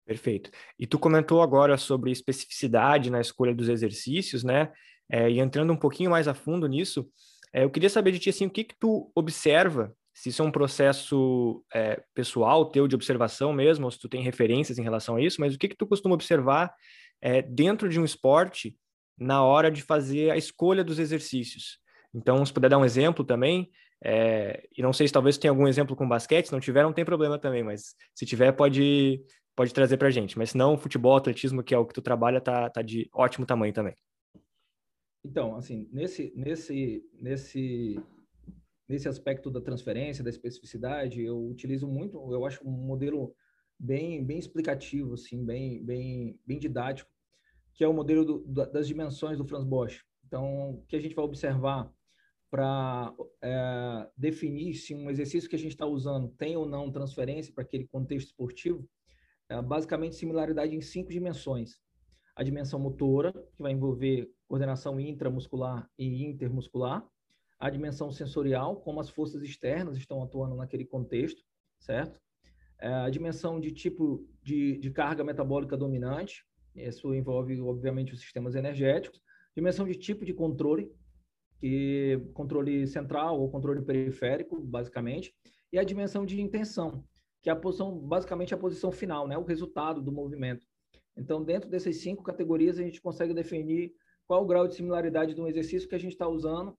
Perfeito. 0.05 0.51
E 0.79 0.87
tu 0.87 0.99
comentou 0.99 1.41
agora 1.41 1.77
sobre 1.79 2.11
especificidade 2.11 3.11
na 3.11 3.21
escolha 3.21 3.55
dos 3.55 3.69
exercícios, 3.69 4.45
né? 4.45 4.71
É, 5.11 5.31
e 5.31 5.41
entrando 5.41 5.73
um 5.73 5.77
pouquinho 5.77 6.11
mais 6.11 6.29
a 6.29 6.35
fundo 6.35 6.67
nisso, 6.67 7.11
é, 7.53 7.65
eu 7.65 7.71
queria 7.71 7.89
saber 7.89 8.13
de 8.13 8.19
ti 8.19 8.29
assim, 8.29 8.47
o 8.47 8.51
que 8.51 8.65
que 8.65 8.79
tu 8.79 9.11
observa, 9.15 9.95
se 10.13 10.29
isso 10.29 10.43
é 10.43 10.45
um 10.45 10.53
processo 10.53 11.65
é, 11.73 12.03
pessoal 12.15 12.71
teu 12.71 12.87
de 12.87 12.95
observação 12.95 13.55
mesmo, 13.55 13.87
ou 13.87 13.91
se 13.91 13.99
tu 13.99 14.09
tem 14.09 14.23
referências 14.23 14.79
em 14.79 14.83
relação 14.83 15.17
a 15.17 15.23
isso, 15.23 15.41
mas 15.41 15.55
o 15.55 15.59
que 15.59 15.69
que 15.69 15.77
tu 15.77 15.87
costuma 15.87 16.15
observar 16.15 16.75
é, 17.23 17.41
dentro 17.41 17.89
de 17.89 17.99
um 17.99 18.05
esporte 18.05 18.77
na 19.17 19.43
hora 19.43 19.71
de 19.71 19.81
fazer 19.81 20.31
a 20.31 20.37
escolha 20.37 20.85
dos 20.85 20.99
exercícios? 20.99 21.79
Então, 22.15 22.45
se 22.45 22.53
puder 22.53 22.71
dar 22.71 22.79
um 22.79 22.85
exemplo 22.85 23.25
também, 23.25 23.71
é, 24.03 24.67
e 24.77 24.83
não 24.83 24.93
sei 24.93 25.07
se 25.07 25.13
talvez 25.13 25.37
tenha 25.37 25.51
algum 25.51 25.69
exemplo 25.69 25.97
com 25.97 26.09
basquete, 26.09 26.47
se 26.47 26.53
não 26.53 26.61
tiver, 26.61 26.83
não 26.83 26.93
tem 26.93 27.05
problema 27.05 27.39
também, 27.39 27.63
mas 27.63 27.95
se 28.15 28.25
tiver, 28.25 28.53
pode, 28.53 29.23
pode 29.57 29.75
trazer 29.75 29.97
para 29.97 30.11
gente. 30.11 30.39
Mas 30.39 30.51
se 30.51 30.57
não, 30.57 30.79
futebol, 30.79 31.17
atletismo, 31.17 31.63
que 31.63 31.75
é 31.75 31.79
o 31.79 31.87
que 31.87 31.95
tu 31.95 32.03
trabalha, 32.03 32.41
tá, 32.41 32.71
tá 32.71 32.83
de 32.83 33.09
ótimo 33.13 33.47
tamanho 33.47 33.73
também. 33.73 33.95
Então, 35.25 35.57
assim, 35.57 35.89
nesse, 35.93 36.33
nesse, 36.37 37.05
nesse, 37.21 38.01
nesse 38.89 39.09
aspecto 39.09 39.51
da 39.51 39.61
transferência, 39.61 40.25
da 40.25 40.31
especificidade, 40.31 41.23
eu 41.23 41.47
utilizo 41.49 41.87
muito, 41.87 42.17
eu 42.33 42.47
acho 42.47 42.67
um 42.67 42.71
modelo 42.71 43.35
bem, 43.79 44.25
bem 44.25 44.39
explicativo, 44.39 45.15
assim, 45.15 45.45
bem, 45.45 45.85
bem, 45.85 46.41
bem 46.47 46.59
didático, 46.59 47.11
que 47.75 47.85
é 47.85 47.89
o 47.89 47.93
modelo 47.93 48.25
do, 48.25 48.67
das 48.67 48.89
dimensões 48.89 49.37
do 49.37 49.45
Franz 49.45 49.65
Bosch. 49.65 50.05
Então, 50.27 50.71
o 50.71 50.85
que 50.87 50.97
a 50.97 51.01
gente 51.01 51.15
vai 51.15 51.25
observar 51.25 51.93
para 52.51 53.15
é, 53.43 54.09
definir 54.17 54.75
se 54.75 54.95
um 54.95 55.11
exercício 55.11 55.49
que 55.49 55.57
a 55.57 55.59
gente 55.59 55.73
está 55.73 55.87
usando 55.87 56.29
tem 56.29 56.57
ou 56.57 56.67
não 56.67 56.91
transferência 56.91 57.53
para 57.53 57.63
aquele 57.63 57.87
contexto 57.87 58.29
esportivo, 58.29 58.89
é 59.49 59.61
basicamente 59.63 60.17
similaridade 60.17 60.75
em 60.75 60.81
cinco 60.81 61.11
dimensões. 61.11 61.81
A 62.35 62.43
dimensão 62.43 62.79
motora, 62.79 63.33
que 63.33 63.63
vai 63.63 63.73
envolver 63.73 64.31
coordenação 64.47 64.99
intramuscular 65.01 65.89
e 65.99 66.25
intermuscular. 66.25 67.07
A 67.59 67.69
dimensão 67.69 68.13
sensorial, 68.13 68.77
como 68.77 69.01
as 69.01 69.11
forças 69.11 69.43
externas 69.43 69.97
estão 69.97 70.23
atuando 70.23 70.55
naquele 70.55 70.85
contexto, 70.85 71.43
certo? 71.79 72.21
É, 72.81 72.89
a 72.89 73.11
dimensão 73.11 73.59
de 73.59 73.73
tipo 73.73 74.25
de, 74.43 74.79
de 74.79 74.91
carga 74.91 75.25
metabólica 75.25 75.77
dominante, 75.77 76.45
isso 76.77 77.13
envolve, 77.13 77.61
obviamente, 77.61 78.13
os 78.13 78.21
sistemas 78.21 78.55
energéticos. 78.55 79.21
Dimensão 79.57 79.87
de 79.87 79.95
tipo 79.95 80.25
de 80.25 80.33
controle, 80.33 80.89
que 81.61 82.21
controle 82.35 82.87
central 82.87 83.41
ou 83.41 83.51
controle 83.51 83.83
periférico, 83.83 84.61
basicamente, 84.61 85.35
e 85.73 85.79
a 85.79 85.85
dimensão 85.85 86.25
de 86.25 86.41
intenção, 86.41 87.05
que 87.43 87.51
é 87.51 87.53
a 87.53 87.57
posição, 87.57 87.99
basicamente 87.99 88.55
a 88.55 88.59
posição 88.59 88.91
final, 88.91 89.27
né, 89.27 89.37
o 89.37 89.45
resultado 89.45 90.01
do 90.01 90.13
movimento. 90.13 90.67
Então, 91.17 91.43
dentro 91.43 91.69
dessas 91.69 91.97
cinco 91.97 92.23
categorias, 92.23 92.79
a 92.79 92.83
gente 92.83 93.01
consegue 93.01 93.35
definir 93.35 93.93
qual 94.27 94.43
o 94.43 94.47
grau 94.47 94.69
de 94.69 94.75
similaridade 94.75 95.35
de 95.35 95.41
um 95.41 95.49
exercício 95.49 95.89
que 95.89 95.95
a 95.95 95.99
gente 95.99 96.13
está 96.13 96.29
usando 96.29 96.77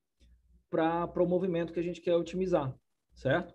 para 0.70 1.12
o 1.18 1.28
movimento 1.28 1.74
que 1.74 1.80
a 1.80 1.84
gente 1.84 2.00
quer 2.00 2.16
otimizar, 2.16 2.74
certo? 3.14 3.54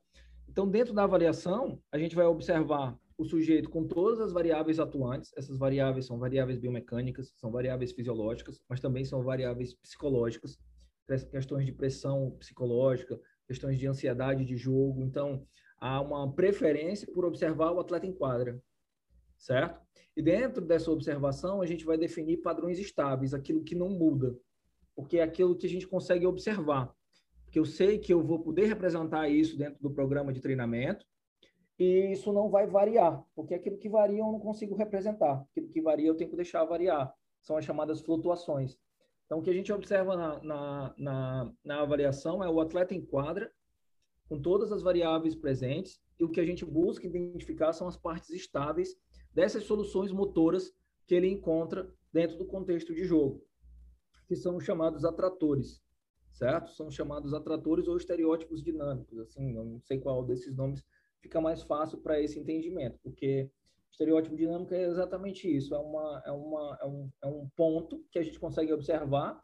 Então, 0.48 0.68
dentro 0.68 0.92
da 0.92 1.04
avaliação, 1.04 1.80
a 1.90 1.98
gente 1.98 2.14
vai 2.14 2.26
observar 2.26 2.98
o 3.16 3.24
sujeito 3.24 3.70
com 3.70 3.86
todas 3.86 4.20
as 4.20 4.32
variáveis 4.32 4.80
atuantes. 4.80 5.32
Essas 5.36 5.56
variáveis 5.56 6.06
são 6.06 6.18
variáveis 6.18 6.58
biomecânicas, 6.58 7.32
são 7.36 7.50
variáveis 7.50 7.92
fisiológicas, 7.92 8.60
mas 8.68 8.80
também 8.80 9.04
são 9.04 9.22
variáveis 9.22 9.74
psicológicas 9.74 10.58
questões 11.30 11.66
de 11.66 11.72
pressão 11.72 12.30
psicológica, 12.38 13.20
questões 13.46 13.78
de 13.78 13.86
ansiedade 13.86 14.44
de 14.44 14.56
jogo. 14.56 15.02
Então, 15.02 15.46
há 15.78 16.00
uma 16.00 16.32
preferência 16.32 17.10
por 17.12 17.24
observar 17.24 17.72
o 17.72 17.80
atleta 17.80 18.06
em 18.06 18.12
quadra, 18.12 18.62
certo? 19.36 19.80
E 20.16 20.22
dentro 20.22 20.64
dessa 20.64 20.90
observação, 20.90 21.60
a 21.60 21.66
gente 21.66 21.84
vai 21.84 21.98
definir 21.98 22.38
padrões 22.38 22.78
estáveis, 22.78 23.34
aquilo 23.34 23.64
que 23.64 23.74
não 23.74 23.90
muda, 23.90 24.36
porque 24.94 25.18
é 25.18 25.22
aquilo 25.22 25.56
que 25.56 25.66
a 25.66 25.70
gente 25.70 25.88
consegue 25.88 26.26
observar. 26.26 26.94
Porque 27.44 27.58
eu 27.58 27.64
sei 27.64 27.98
que 27.98 28.12
eu 28.12 28.22
vou 28.22 28.40
poder 28.40 28.66
representar 28.66 29.28
isso 29.28 29.56
dentro 29.56 29.82
do 29.82 29.90
programa 29.90 30.32
de 30.32 30.40
treinamento, 30.40 31.04
e 31.78 32.12
isso 32.12 32.32
não 32.32 32.48
vai 32.48 32.66
variar, 32.66 33.24
porque 33.34 33.54
aquilo 33.54 33.76
que 33.76 33.88
varia 33.88 34.20
eu 34.20 34.30
não 34.30 34.38
consigo 34.38 34.76
representar, 34.76 35.44
aquilo 35.50 35.68
que 35.68 35.82
varia 35.82 36.06
eu 36.06 36.14
tenho 36.14 36.30
que 36.30 36.36
deixar 36.36 36.64
variar. 36.64 37.12
São 37.42 37.56
as 37.56 37.64
chamadas 37.64 38.00
flutuações. 38.00 38.78
Então, 39.26 39.38
o 39.38 39.42
que 39.42 39.50
a 39.50 39.54
gente 39.54 39.72
observa 39.72 40.16
na, 40.16 40.42
na, 40.42 40.94
na, 40.98 41.52
na 41.64 41.80
avaliação 41.80 42.42
é 42.42 42.48
o 42.48 42.60
atleta 42.60 42.94
em 42.94 43.04
quadra, 43.04 43.50
com 44.28 44.40
todas 44.40 44.72
as 44.72 44.82
variáveis 44.82 45.34
presentes, 45.34 46.00
e 46.18 46.24
o 46.24 46.30
que 46.30 46.40
a 46.40 46.44
gente 46.44 46.64
busca 46.64 47.06
identificar 47.06 47.72
são 47.72 47.88
as 47.88 47.96
partes 47.96 48.30
estáveis 48.30 48.96
dessas 49.32 49.64
soluções 49.64 50.12
motoras 50.12 50.72
que 51.06 51.14
ele 51.14 51.28
encontra 51.28 51.92
dentro 52.12 52.36
do 52.38 52.46
contexto 52.46 52.94
de 52.94 53.04
jogo, 53.04 53.44
que 54.28 54.36
são 54.36 54.60
chamados 54.60 55.04
atratores, 55.04 55.82
certo? 56.32 56.70
São 56.70 56.90
chamados 56.90 57.34
atratores 57.34 57.88
ou 57.88 57.96
estereótipos 57.96 58.62
dinâmicos, 58.62 59.18
assim, 59.18 59.52
não 59.52 59.80
sei 59.80 59.98
qual 59.98 60.24
desses 60.24 60.54
nomes 60.54 60.84
fica 61.20 61.40
mais 61.40 61.62
fácil 61.62 61.98
para 61.98 62.20
esse 62.20 62.38
entendimento, 62.38 62.98
porque 63.02 63.50
estereótipo 63.94 64.36
dinâmico 64.36 64.74
é 64.74 64.84
exatamente 64.84 65.48
isso, 65.48 65.74
é, 65.74 65.78
uma, 65.78 66.22
é, 66.26 66.32
uma, 66.32 66.78
é, 66.80 66.86
um, 66.86 67.10
é 67.22 67.26
um 67.26 67.48
ponto 67.56 68.04
que 68.10 68.18
a 68.18 68.22
gente 68.22 68.38
consegue 68.38 68.72
observar 68.72 69.40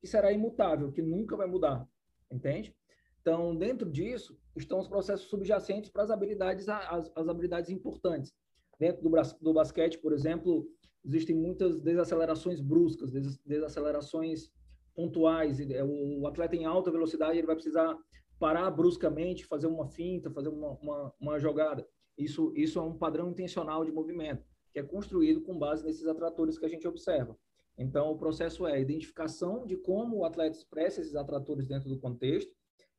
que 0.00 0.06
será 0.06 0.30
imutável, 0.30 0.92
que 0.92 1.00
nunca 1.00 1.36
vai 1.36 1.46
mudar, 1.46 1.88
entende? 2.30 2.74
Então, 3.20 3.56
dentro 3.56 3.90
disso, 3.90 4.38
estão 4.54 4.78
os 4.78 4.86
processos 4.86 5.28
subjacentes 5.28 5.90
para 5.90 6.02
as 6.02 6.10
habilidades, 6.10 6.68
as, 6.68 7.10
as 7.16 7.28
habilidades 7.28 7.70
importantes. 7.70 8.34
Dentro 8.78 9.02
do, 9.02 9.10
do 9.40 9.54
basquete, 9.54 9.98
por 9.98 10.12
exemplo, 10.12 10.68
existem 11.02 11.34
muitas 11.34 11.80
desacelerações 11.80 12.60
bruscas, 12.60 13.10
des, 13.10 13.38
desacelerações 13.38 14.50
pontuais. 14.94 15.58
É, 15.58 15.82
o 15.82 16.26
atleta 16.26 16.54
em 16.54 16.66
alta 16.66 16.90
velocidade 16.90 17.38
ele 17.38 17.46
vai 17.46 17.56
precisar 17.56 17.96
parar 18.38 18.70
bruscamente, 18.70 19.46
fazer 19.46 19.68
uma 19.68 19.86
finta, 19.86 20.30
fazer 20.30 20.50
uma, 20.50 20.72
uma, 20.72 21.14
uma 21.18 21.38
jogada. 21.38 21.88
Isso, 22.16 22.52
isso 22.54 22.78
é 22.78 22.82
um 22.82 22.96
padrão 22.96 23.30
intencional 23.30 23.84
de 23.84 23.92
movimento, 23.92 24.44
que 24.72 24.78
é 24.78 24.82
construído 24.82 25.40
com 25.40 25.58
base 25.58 25.84
nesses 25.84 26.06
atratores 26.06 26.58
que 26.58 26.64
a 26.64 26.68
gente 26.68 26.86
observa. 26.86 27.36
Então, 27.76 28.10
o 28.10 28.18
processo 28.18 28.66
é 28.66 28.74
a 28.74 28.78
identificação 28.78 29.66
de 29.66 29.76
como 29.76 30.18
o 30.18 30.24
atleta 30.24 30.56
expressa 30.56 31.00
esses 31.00 31.16
atratores 31.16 31.66
dentro 31.66 31.88
do 31.88 31.98
contexto 31.98 32.52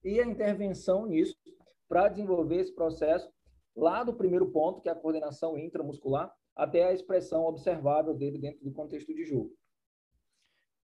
e 0.03 0.19
a 0.19 0.25
intervenção 0.25 1.05
nisso 1.05 1.35
para 1.87 2.09
desenvolver 2.09 2.57
esse 2.57 2.73
processo 2.73 3.31
lá 3.75 4.03
do 4.03 4.13
primeiro 4.13 4.51
ponto, 4.51 4.81
que 4.81 4.89
é 4.89 4.91
a 4.91 4.95
coordenação 4.95 5.57
intramuscular, 5.57 6.31
até 6.55 6.85
a 6.85 6.93
expressão 6.93 7.45
observável 7.45 8.13
dele 8.13 8.37
dentro 8.37 8.63
do 8.63 8.71
contexto 8.71 9.13
de 9.13 9.25
jogo. 9.25 9.53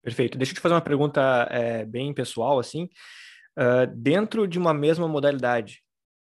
Perfeito. 0.01 0.37
Deixa 0.37 0.53
eu 0.53 0.55
te 0.55 0.61
fazer 0.61 0.75
uma 0.75 0.81
pergunta 0.81 1.47
é, 1.51 1.85
bem 1.85 2.13
pessoal, 2.13 2.57
assim. 2.57 2.89
Uh, 3.57 3.85
dentro 3.95 4.47
de 4.47 4.57
uma 4.57 4.73
mesma 4.73 5.07
modalidade, 5.07 5.83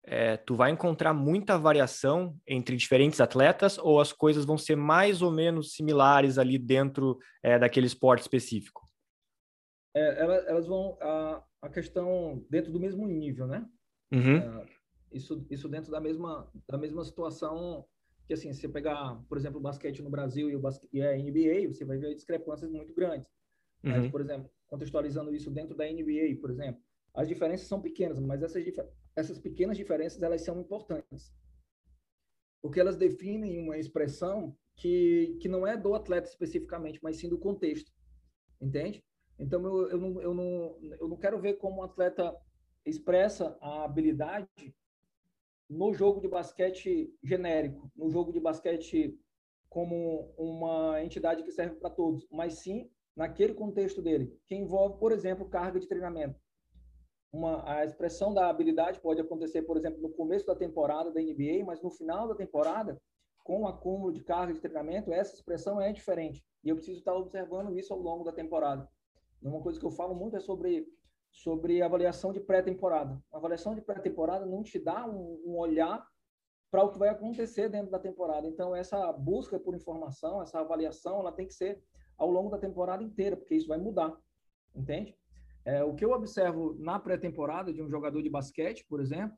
é, 0.07 0.37
tu 0.37 0.55
vai 0.55 0.71
encontrar 0.71 1.13
muita 1.13 1.59
variação 1.59 2.39
entre 2.47 2.77
diferentes 2.77 3.21
atletas 3.21 3.77
ou 3.77 4.01
as 4.01 4.13
coisas 4.13 4.45
vão 4.45 4.57
ser 4.57 4.77
mais 4.77 5.21
ou 5.21 5.33
menos 5.33 5.75
similares 5.75 6.39
ali 6.39 6.57
dentro 6.59 7.19
é, 7.43 7.59
daquele 7.59 7.87
esporte 7.87 8.23
específico? 8.23 8.89
É, 9.95 10.21
elas, 10.21 10.47
elas, 10.47 10.67
vão 10.67 10.97
a, 11.01 11.43
a 11.63 11.69
questão 11.69 12.45
dentro 12.49 12.71
do 12.71 12.79
mesmo 12.79 13.07
nível, 13.07 13.47
né? 13.47 13.67
Uhum. 14.13 14.37
É, 14.37 14.67
isso, 15.13 15.45
isso 15.51 15.69
dentro 15.69 15.91
da 15.91 16.01
mesma 16.01 16.49
da 16.69 16.79
mesma 16.79 17.03
situação 17.03 17.85
que 18.27 18.35
assim, 18.35 18.53
se 18.53 18.61
você 18.61 18.69
pegar, 18.69 19.21
por 19.29 19.39
exemplo, 19.39 19.59
o 19.59 19.63
basquete 19.63 20.03
no 20.03 20.11
Brasil 20.11 20.51
e, 20.51 20.57
o 20.57 20.61
basquete, 20.61 20.91
e 20.93 21.01
a 21.01 21.17
NBA, 21.17 21.73
você 21.73 21.85
vai 21.85 21.97
ver 21.97 22.15
discrepâncias 22.15 22.71
muito 22.71 22.93
grandes. 22.93 23.29
Uhum. 23.85 23.91
Mas, 23.93 24.11
por 24.11 24.21
exemplo, 24.21 24.51
contextualizando 24.67 25.33
isso 25.35 25.51
dentro 25.51 25.77
da 25.77 25.85
NBA, 25.85 26.41
por 26.41 26.51
exemplo, 26.51 26.81
as 27.15 27.29
diferenças 27.29 27.69
são 27.69 27.81
pequenas, 27.81 28.19
mas 28.19 28.43
essas, 28.43 28.65
essas 29.17 29.39
pequenas 29.39 29.77
diferenças 29.77 30.23
elas 30.23 30.43
são 30.43 30.61
importantes. 30.61 31.35
Porque 32.61 32.79
elas 32.79 32.97
definem 32.97 33.59
uma 33.59 33.79
expressão 33.79 34.57
que, 34.77 35.37
que 35.41 35.49
não 35.49 35.67
é 35.67 35.77
do 35.77 35.95
atleta 35.95 36.29
especificamente, 36.29 37.01
mas 37.03 37.17
sim 37.17 37.29
do 37.29 37.39
contexto. 37.39 37.91
Entende? 38.61 39.03
Então, 39.39 39.65
eu, 39.65 39.91
eu, 39.91 39.99
não, 39.99 40.21
eu, 40.21 40.35
não, 40.35 40.79
eu 41.01 41.09
não 41.09 41.17
quero 41.17 41.41
ver 41.41 41.55
como 41.55 41.81
um 41.81 41.83
atleta 41.83 42.37
expressa 42.85 43.57
a 43.61 43.85
habilidade 43.85 44.49
no 45.69 45.93
jogo 45.93 46.21
de 46.21 46.29
basquete 46.29 47.13
genérico, 47.23 47.91
no 47.97 48.09
jogo 48.09 48.33
de 48.33 48.39
basquete 48.39 49.19
como 49.69 50.33
uma 50.39 51.03
entidade 51.03 51.43
que 51.43 51.51
serve 51.51 51.77
para 51.77 51.91
todos, 51.91 52.27
mas 52.31 52.55
sim 52.55 52.91
naquele 53.15 53.53
contexto 53.55 54.01
dele, 54.01 54.39
que 54.47 54.55
envolve, 54.55 54.99
por 54.99 55.11
exemplo, 55.11 55.49
carga 55.49 55.81
de 55.81 55.89
treinamento 55.89 56.39
uma, 57.37 57.63
a 57.71 57.85
expressão 57.85 58.33
da 58.33 58.49
habilidade 58.49 58.99
pode 59.01 59.21
acontecer, 59.21 59.63
por 59.63 59.77
exemplo, 59.77 60.01
no 60.01 60.09
começo 60.09 60.47
da 60.47 60.57
temporada 60.57 61.11
da 61.11 61.21
NBA, 61.21 61.65
mas 61.65 61.83
no 61.83 61.91
final 61.91 62.27
da 62.27 62.35
temporada, 62.35 63.01
com 63.45 63.63
o 63.63 63.69
acúmulo 63.69 64.13
de 64.13 64.23
carga 64.25 64.55
de 64.55 64.61
treinamento, 64.61 65.13
essa 65.13 65.35
expressão 65.35 65.81
é 65.81 65.93
diferente. 65.93 66.45
E 66.65 66.69
eu 66.71 66.77
preciso 66.77 66.99
estar 66.99 67.15
observando 67.15 67.77
isso 67.77 67.93
ao 67.93 68.01
longo 68.01 68.25
da 68.25 68.33
temporada. 68.33 68.89
Uma 69.43 69.61
coisa 69.61 69.79
que 69.79 69.85
eu 69.85 69.91
falo 69.91 70.15
muito 70.15 70.37
é 70.37 70.41
sobre, 70.41 70.89
sobre 71.31 71.83
avaliação 71.83 72.33
de 72.33 72.41
pré-temporada. 72.41 73.23
A 73.31 73.37
avaliação 73.37 73.75
de 73.75 73.83
pré-temporada 73.83 74.47
não 74.47 74.63
te 74.63 74.79
dá 74.79 75.07
um, 75.07 75.41
um 75.45 75.59
olhar 75.59 76.05
para 76.71 76.83
o 76.83 76.91
que 76.91 76.99
vai 76.99 77.11
acontecer 77.11 77.69
dentro 77.69 77.91
da 77.91 77.99
temporada. 77.99 78.49
Então, 78.49 78.75
essa 78.75 79.13
busca 79.13 79.61
por 79.61 79.75
informação, 79.75 80.43
essa 80.43 80.59
avaliação, 80.59 81.21
ela 81.21 81.31
tem 81.31 81.47
que 81.47 81.55
ser 81.55 81.83
ao 82.17 82.31
longo 82.31 82.51
da 82.51 82.59
temporada 82.59 83.05
inteira, 83.05 83.37
porque 83.37 83.55
isso 83.55 83.69
vai 83.69 83.79
mudar, 83.79 84.19
entende? 84.75 85.15
É, 85.67 85.83
o 85.83 85.95
que 85.97 86.05
eu 86.05 86.13
observo 86.13 86.77
na 86.79 86.97
pré-temporada 86.97 87.73
de 87.73 87.83
um 87.83 87.91
jogador 87.91 88.23
de 88.23 88.31
basquete, 88.31 88.87
por 88.89 89.01
exemplo, 89.01 89.37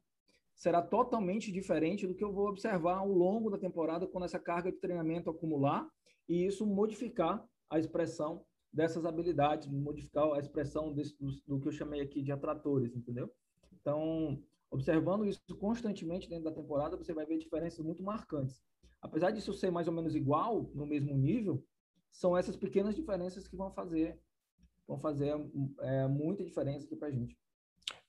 será 0.55 0.83
totalmente 0.83 1.51
diferente 1.51 2.07
do 2.07 2.15
que 2.15 2.23
eu 2.23 2.31
vou 2.31 2.49
observar 2.49 2.99
ao 2.99 3.11
longo 3.11 3.49
da 3.49 3.57
temporada 3.57 4.07
quando 4.07 4.25
essa 4.25 4.39
carga 4.39 4.71
de 4.71 4.77
treinamento 4.77 5.31
acumular 5.31 5.89
e 6.29 6.45
isso 6.45 6.67
modificar 6.67 7.43
a 7.71 7.79
expressão 7.79 8.45
dessas 8.71 9.07
habilidades, 9.07 9.67
modificar 9.69 10.31
a 10.35 10.39
expressão 10.39 10.93
desse, 10.93 11.17
do, 11.19 11.31
do, 11.47 11.61
que 11.61 11.69
eu 11.69 11.73
chamei 11.73 12.03
aqui 12.03 12.21
de 12.21 12.31
atratores, 12.31 12.95
entendeu? 12.95 13.33
Então, 13.81 14.39
observando 14.71 15.25
isso 15.25 15.41
constantemente 15.59 16.29
dentro 16.29 16.45
da 16.45 16.53
temporada, 16.53 16.95
você 16.95 17.15
vai 17.15 17.25
ver 17.25 17.39
diferenças 17.39 17.83
muito 17.83 18.03
marcantes. 18.03 18.63
Apesar 19.01 19.31
disso 19.31 19.55
ser 19.55 19.71
mais 19.71 19.89
ou 19.89 19.95
menos 19.95 20.15
igual, 20.15 20.71
no 20.75 20.85
mesmo 20.85 21.17
nível, 21.17 21.65
são 22.11 22.37
essas 22.37 22.55
pequenas 22.55 22.95
diferenças 22.95 23.49
que 23.49 23.57
vão 23.57 23.71
fazer 23.71 24.21
vão 24.89 24.99
fazer 24.99 25.35
é, 25.81 26.09
muita 26.09 26.43
diferença 26.43 26.87
aqui 26.87 26.97
para 26.97 27.09
a 27.09 27.11
gente. 27.11 27.37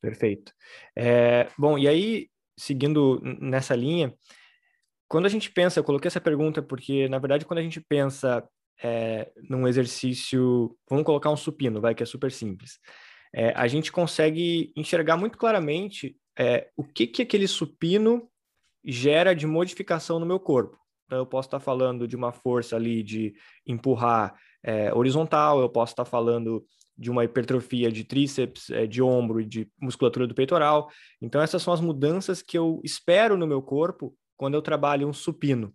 Perfeito. 0.01 0.53
É, 0.95 1.50
bom, 1.57 1.77
e 1.77 1.88
aí, 1.88 2.29
seguindo 2.57 3.19
nessa 3.41 3.75
linha, 3.75 4.15
quando 5.07 5.25
a 5.25 5.29
gente 5.29 5.51
pensa, 5.51 5.79
eu 5.79 5.83
coloquei 5.83 6.07
essa 6.07 6.21
pergunta 6.21 6.62
porque, 6.62 7.09
na 7.09 7.19
verdade, 7.19 7.45
quando 7.45 7.59
a 7.59 7.63
gente 7.63 7.81
pensa 7.81 8.48
é, 8.81 9.29
num 9.50 9.67
exercício, 9.67 10.77
vamos 10.89 11.05
colocar 11.05 11.29
um 11.29 11.38
supino, 11.38 11.81
vai, 11.81 11.93
que 11.93 12.03
é 12.03 12.05
super 12.05 12.31
simples, 12.31 12.79
é, 13.33 13.51
a 13.55 13.67
gente 13.67 13.91
consegue 13.91 14.71
enxergar 14.75 15.17
muito 15.17 15.38
claramente 15.38 16.15
é, 16.38 16.69
o 16.77 16.83
que, 16.83 17.05
que 17.05 17.21
aquele 17.21 17.48
supino 17.48 18.29
gera 18.83 19.36
de 19.36 19.45
modificação 19.45 20.19
no 20.19 20.25
meu 20.25 20.39
corpo. 20.39 20.79
Então, 21.05 21.17
eu 21.17 21.25
posso 21.25 21.48
estar 21.48 21.59
falando 21.59 22.07
de 22.07 22.15
uma 22.15 22.31
força 22.31 22.75
ali 22.75 23.03
de 23.03 23.33
empurrar 23.65 24.36
é, 24.63 24.93
horizontal, 24.93 25.61
eu 25.61 25.69
posso 25.69 25.93
estar 25.93 26.05
falando 26.05 26.65
de 26.97 27.09
uma 27.09 27.23
hipertrofia 27.23 27.89
de 27.89 28.03
tríceps, 28.03 28.69
é, 28.69 28.85
de 28.85 29.01
ombro 29.01 29.39
e 29.39 29.45
de 29.45 29.69
musculatura 29.81 30.27
do 30.27 30.35
peitoral. 30.35 30.89
Então, 31.21 31.41
essas 31.41 31.61
são 31.61 31.73
as 31.73 31.79
mudanças 31.79 32.41
que 32.41 32.57
eu 32.57 32.81
espero 32.83 33.37
no 33.37 33.47
meu 33.47 33.61
corpo 33.61 34.13
quando 34.35 34.55
eu 34.55 34.61
trabalho 34.61 35.07
um 35.07 35.13
supino. 35.13 35.73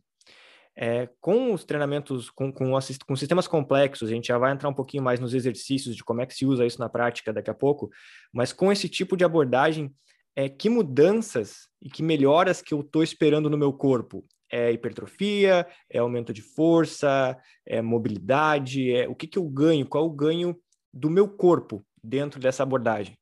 É, 0.76 1.08
com 1.20 1.52
os 1.52 1.64
treinamentos, 1.64 2.28
com, 2.30 2.52
com, 2.52 2.72
com, 3.06 3.16
sistemas 3.16 3.46
complexos, 3.46 4.08
a 4.08 4.12
gente 4.12 4.28
já 4.28 4.36
vai 4.36 4.52
entrar 4.52 4.68
um 4.68 4.74
pouquinho 4.74 5.04
mais 5.04 5.20
nos 5.20 5.32
exercícios 5.32 5.94
de 5.94 6.02
como 6.02 6.20
é 6.20 6.26
que 6.26 6.34
se 6.34 6.44
usa 6.44 6.66
isso 6.66 6.80
na 6.80 6.88
prática 6.88 7.32
daqui 7.32 7.48
a 7.48 7.54
pouco, 7.54 7.90
mas 8.32 8.52
com 8.52 8.72
esse 8.72 8.88
tipo 8.88 9.16
de 9.16 9.24
abordagem, 9.24 9.94
é, 10.34 10.48
que 10.48 10.68
mudanças 10.68 11.68
e 11.80 11.88
que 11.88 12.02
melhoras 12.02 12.60
que 12.60 12.74
eu 12.74 12.80
estou 12.80 13.04
esperando 13.04 13.48
no 13.48 13.56
meu 13.56 13.72
corpo? 13.72 14.26
É 14.54 14.70
hipertrofia, 14.70 15.66
é 15.90 15.98
aumento 15.98 16.32
de 16.32 16.40
força, 16.40 17.36
é 17.66 17.82
mobilidade, 17.82 18.94
é 18.94 19.08
o 19.08 19.14
que, 19.14 19.26
que 19.26 19.38
eu 19.38 19.48
ganho, 19.48 19.88
qual 19.88 20.06
o 20.06 20.12
ganho 20.14 20.56
do 20.92 21.10
meu 21.10 21.28
corpo 21.28 21.84
dentro 22.02 22.38
dessa 22.38 22.62
abordagem? 22.62 23.16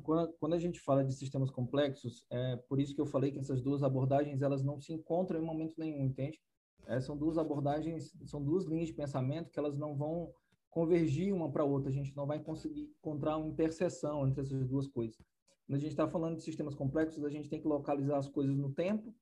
quando 0.00 0.54
a 0.54 0.58
gente 0.58 0.80
fala 0.80 1.04
de 1.04 1.12
sistemas 1.12 1.50
complexos, 1.50 2.24
é 2.30 2.56
por 2.68 2.80
isso 2.80 2.94
que 2.94 3.00
eu 3.00 3.06
falei 3.06 3.30
que 3.30 3.38
essas 3.38 3.60
duas 3.60 3.82
abordagens 3.82 4.40
elas 4.40 4.62
não 4.62 4.80
se 4.80 4.92
encontram 4.92 5.40
em 5.40 5.44
momento 5.44 5.74
nenhum, 5.76 6.06
entende? 6.06 6.40
É, 6.86 7.00
são 7.00 7.16
duas 7.16 7.38
abordagens, 7.38 8.12
são 8.24 8.42
duas 8.42 8.64
linhas 8.64 8.88
de 8.88 8.94
pensamento 8.94 9.50
que 9.50 9.58
elas 9.58 9.76
não 9.76 9.94
vão 9.94 10.32
convergir 10.70 11.32
uma 11.32 11.50
para 11.50 11.64
outra. 11.64 11.90
A 11.90 11.92
gente 11.92 12.16
não 12.16 12.26
vai 12.26 12.40
conseguir 12.40 12.90
encontrar 12.98 13.36
uma 13.36 13.48
interseção 13.48 14.26
entre 14.26 14.40
essas 14.40 14.66
duas 14.66 14.88
coisas. 14.88 15.16
Quando 15.66 15.76
a 15.76 15.80
gente 15.80 15.90
está 15.90 16.08
falando 16.08 16.36
de 16.36 16.42
sistemas 16.42 16.74
complexos, 16.74 17.24
a 17.24 17.30
gente 17.30 17.48
tem 17.48 17.60
que 17.60 17.68
localizar 17.68 18.18
as 18.18 18.28
coisas 18.28 18.56
no 18.56 18.72
tempo 18.72 19.14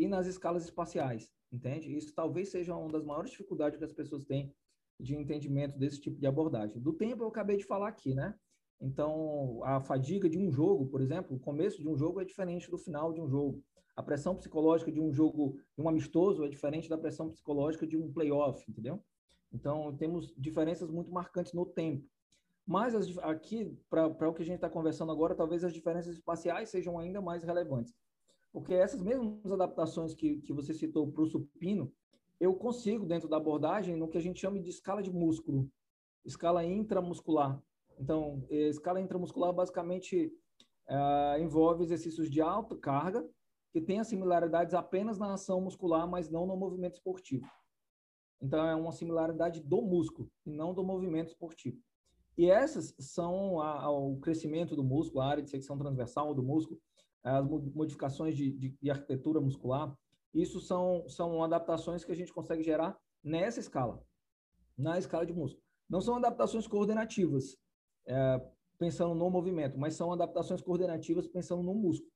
e 0.00 0.08
nas 0.08 0.26
escalas 0.26 0.64
espaciais, 0.64 1.30
entende? 1.52 1.94
Isso 1.94 2.14
talvez 2.14 2.50
seja 2.50 2.74
uma 2.74 2.90
das 2.90 3.04
maiores 3.04 3.30
dificuldades 3.30 3.78
que 3.78 3.84
as 3.84 3.92
pessoas 3.92 4.24
têm 4.24 4.54
de 4.98 5.14
entendimento 5.14 5.78
desse 5.78 6.00
tipo 6.00 6.18
de 6.18 6.26
abordagem. 6.26 6.80
Do 6.80 6.92
tempo 6.92 7.22
eu 7.22 7.28
acabei 7.28 7.56
de 7.56 7.64
falar 7.64 7.88
aqui, 7.88 8.14
né? 8.14 8.34
Então, 8.80 9.60
a 9.62 9.80
fadiga 9.80 10.28
de 10.28 10.38
um 10.38 10.50
jogo, 10.50 10.86
por 10.86 11.02
exemplo, 11.02 11.36
o 11.36 11.40
começo 11.40 11.82
de 11.82 11.88
um 11.88 11.96
jogo 11.96 12.20
é 12.20 12.24
diferente 12.24 12.70
do 12.70 12.78
final 12.78 13.12
de 13.12 13.20
um 13.20 13.28
jogo. 13.28 13.62
A 13.94 14.02
pressão 14.02 14.34
psicológica 14.34 14.90
de 14.90 15.00
um 15.00 15.12
jogo, 15.12 15.58
de 15.76 15.82
um 15.82 15.88
amistoso, 15.88 16.44
é 16.44 16.48
diferente 16.48 16.88
da 16.88 16.96
pressão 16.96 17.28
psicológica 17.30 17.86
de 17.86 17.98
um 17.98 18.10
playoff, 18.10 18.64
entendeu? 18.70 19.02
Então, 19.52 19.94
temos 19.96 20.32
diferenças 20.36 20.90
muito 20.90 21.10
marcantes 21.10 21.52
no 21.52 21.66
tempo. 21.66 22.08
Mas 22.66 22.94
as, 22.94 23.18
aqui, 23.18 23.76
para 23.90 24.06
o 24.06 24.32
que 24.32 24.42
a 24.42 24.46
gente 24.46 24.56
está 24.56 24.70
conversando 24.70 25.12
agora, 25.12 25.34
talvez 25.34 25.64
as 25.64 25.74
diferenças 25.74 26.14
espaciais 26.14 26.70
sejam 26.70 26.98
ainda 26.98 27.20
mais 27.20 27.42
relevantes. 27.42 27.94
Porque 28.52 28.74
essas 28.74 29.00
mesmas 29.00 29.52
adaptações 29.52 30.14
que, 30.14 30.40
que 30.40 30.52
você 30.52 30.74
citou 30.74 31.10
para 31.10 31.22
o 31.22 31.26
supino, 31.26 31.92
eu 32.38 32.54
consigo, 32.54 33.06
dentro 33.06 33.28
da 33.28 33.36
abordagem, 33.36 33.96
no 33.96 34.08
que 34.08 34.18
a 34.18 34.20
gente 34.20 34.40
chama 34.40 34.58
de 34.60 34.70
escala 34.70 35.02
de 35.02 35.10
músculo, 35.10 35.70
escala 36.24 36.64
intramuscular. 36.64 37.62
Então, 37.98 38.44
a 38.50 38.54
escala 38.54 39.00
intramuscular 39.00 39.52
basicamente 39.52 40.32
uh, 40.88 41.40
envolve 41.40 41.84
exercícios 41.84 42.30
de 42.30 42.40
alta 42.40 42.76
carga, 42.76 43.28
que 43.72 43.80
têm 43.80 44.02
similaridades 44.02 44.74
apenas 44.74 45.18
na 45.18 45.34
ação 45.34 45.60
muscular, 45.60 46.08
mas 46.08 46.28
não 46.28 46.46
no 46.46 46.56
movimento 46.56 46.94
esportivo. 46.94 47.46
Então, 48.42 48.66
é 48.66 48.74
uma 48.74 48.90
similaridade 48.90 49.60
do 49.60 49.82
músculo 49.82 50.28
e 50.44 50.50
não 50.50 50.74
do 50.74 50.82
movimento 50.82 51.28
esportivo. 51.28 51.78
E 52.36 52.50
essas 52.50 52.94
são 52.98 53.60
a, 53.60 53.82
a, 53.82 53.90
o 53.90 54.16
crescimento 54.18 54.74
do 54.74 54.82
músculo, 54.82 55.20
a 55.20 55.26
área 55.26 55.42
de 55.42 55.50
secção 55.50 55.76
transversal 55.76 56.34
do 56.34 56.42
músculo, 56.42 56.80
as 57.22 57.44
modificações 57.46 58.36
de, 58.36 58.50
de, 58.52 58.76
de 58.80 58.90
arquitetura 58.90 59.40
muscular. 59.40 59.96
Isso 60.32 60.60
são, 60.60 61.08
são 61.08 61.42
adaptações 61.42 62.04
que 62.04 62.12
a 62.12 62.14
gente 62.14 62.32
consegue 62.32 62.62
gerar 62.62 62.98
nessa 63.22 63.60
escala, 63.60 64.02
na 64.76 64.98
escala 64.98 65.26
de 65.26 65.32
músculo. 65.32 65.62
Não 65.88 66.00
são 66.00 66.16
adaptações 66.16 66.66
coordenativas, 66.66 67.56
é, 68.06 68.40
pensando 68.78 69.14
no 69.14 69.28
movimento, 69.28 69.78
mas 69.78 69.94
são 69.94 70.12
adaptações 70.12 70.62
coordenativas 70.62 71.26
pensando 71.26 71.62
no 71.62 71.74
músculo. 71.74 72.10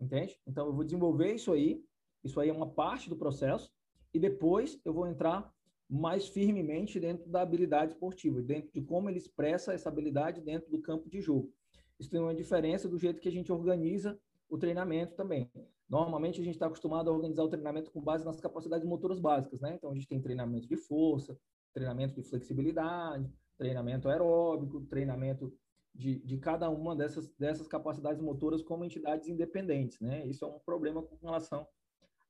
Entende? 0.00 0.38
Então, 0.46 0.66
eu 0.66 0.72
vou 0.72 0.84
desenvolver 0.84 1.34
isso 1.34 1.52
aí, 1.52 1.84
isso 2.22 2.40
aí 2.40 2.48
é 2.48 2.52
uma 2.52 2.70
parte 2.70 3.08
do 3.08 3.16
processo, 3.16 3.70
e 4.12 4.18
depois 4.18 4.80
eu 4.84 4.94
vou 4.94 5.06
entrar 5.06 5.52
mais 5.88 6.28
firmemente 6.28 6.98
dentro 6.98 7.28
da 7.28 7.42
habilidade 7.42 7.92
esportiva, 7.92 8.40
dentro 8.40 8.70
de 8.72 8.80
como 8.80 9.10
ele 9.10 9.18
expressa 9.18 9.74
essa 9.74 9.88
habilidade 9.88 10.40
dentro 10.40 10.70
do 10.70 10.80
campo 10.80 11.08
de 11.10 11.20
jogo. 11.20 11.52
Isso 11.98 12.10
tem 12.10 12.20
uma 12.20 12.34
diferença 12.34 12.88
do 12.88 12.98
jeito 12.98 13.20
que 13.20 13.28
a 13.28 13.32
gente 13.32 13.52
organiza 13.52 14.18
o 14.48 14.58
treinamento 14.58 15.14
também. 15.14 15.50
Normalmente 15.88 16.40
a 16.40 16.44
gente 16.44 16.54
está 16.54 16.66
acostumado 16.66 17.08
a 17.08 17.12
organizar 17.12 17.44
o 17.44 17.48
treinamento 17.48 17.90
com 17.90 18.00
base 18.00 18.24
nas 18.24 18.40
capacidades 18.40 18.86
motoras 18.86 19.20
básicas, 19.20 19.60
né? 19.60 19.74
Então 19.74 19.90
a 19.90 19.94
gente 19.94 20.08
tem 20.08 20.20
treinamento 20.20 20.66
de 20.66 20.76
força, 20.76 21.38
treinamento 21.72 22.14
de 22.14 22.22
flexibilidade, 22.22 23.30
treinamento 23.56 24.08
aeróbico, 24.08 24.80
treinamento 24.82 25.52
de, 25.94 26.18
de 26.20 26.38
cada 26.38 26.68
uma 26.70 26.96
dessas, 26.96 27.28
dessas 27.38 27.68
capacidades 27.68 28.20
motoras 28.20 28.62
como 28.62 28.84
entidades 28.84 29.28
independentes, 29.28 30.00
né? 30.00 30.26
Isso 30.26 30.44
é 30.44 30.48
um 30.48 30.58
problema 30.58 31.02
com 31.02 31.16
relação 31.22 31.66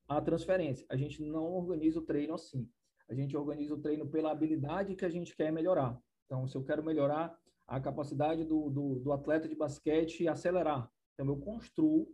à 0.09 0.21
transferência. 0.21 0.85
A 0.91 0.97
gente 0.97 1.23
não 1.23 1.53
organiza 1.55 1.99
o 1.99 2.03
treino 2.03 2.35
assim. 2.35 2.69
A 3.09 3.15
gente 3.15 3.37
organiza 3.37 3.75
o 3.75 3.81
treino 3.81 4.07
pela 4.07 4.31
habilidade 4.31 4.95
que 4.95 5.05
a 5.05 5.11
gente 5.11 5.35
quer 5.37 5.53
melhorar. 5.53 5.99
Então, 6.27 6.47
se 6.49 6.57
eu 6.57 6.65
quero 6.65 6.83
melhorar 6.83 7.39
a 7.67 7.81
capacidade 7.81 8.45
do, 8.45 8.71
do, 8.71 8.95
do 9.01 9.13
atleta 9.13 9.49
de 9.49 9.55
basquete 9.55 10.29
acelerar, 10.29 10.91
então 11.15 11.27
eu 11.27 11.37
construo, 11.37 12.09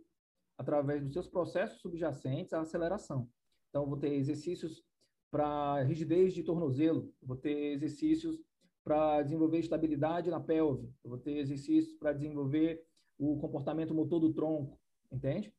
através 0.57 1.03
dos 1.03 1.13
seus 1.13 1.27
processos 1.27 1.81
subjacentes, 1.81 2.53
a 2.53 2.61
aceleração. 2.61 3.27
Então, 3.69 3.87
vou 3.87 3.97
ter 3.97 4.13
exercícios 4.13 4.83
para 5.31 5.81
rigidez 5.83 6.33
de 6.33 6.43
tornozelo, 6.43 7.13
vou 7.21 7.37
ter 7.37 7.73
exercícios 7.73 8.39
para 8.83 9.21
desenvolver 9.21 9.59
estabilidade 9.59 10.29
na 10.29 10.39
pelve, 10.39 10.89
vou 11.03 11.17
ter 11.17 11.37
exercícios 11.37 11.95
para 11.97 12.13
desenvolver 12.13 12.83
o 13.17 13.37
comportamento 13.37 13.93
motor 13.93 14.19
do 14.19 14.33
tronco, 14.33 14.79
entende? 15.11 15.53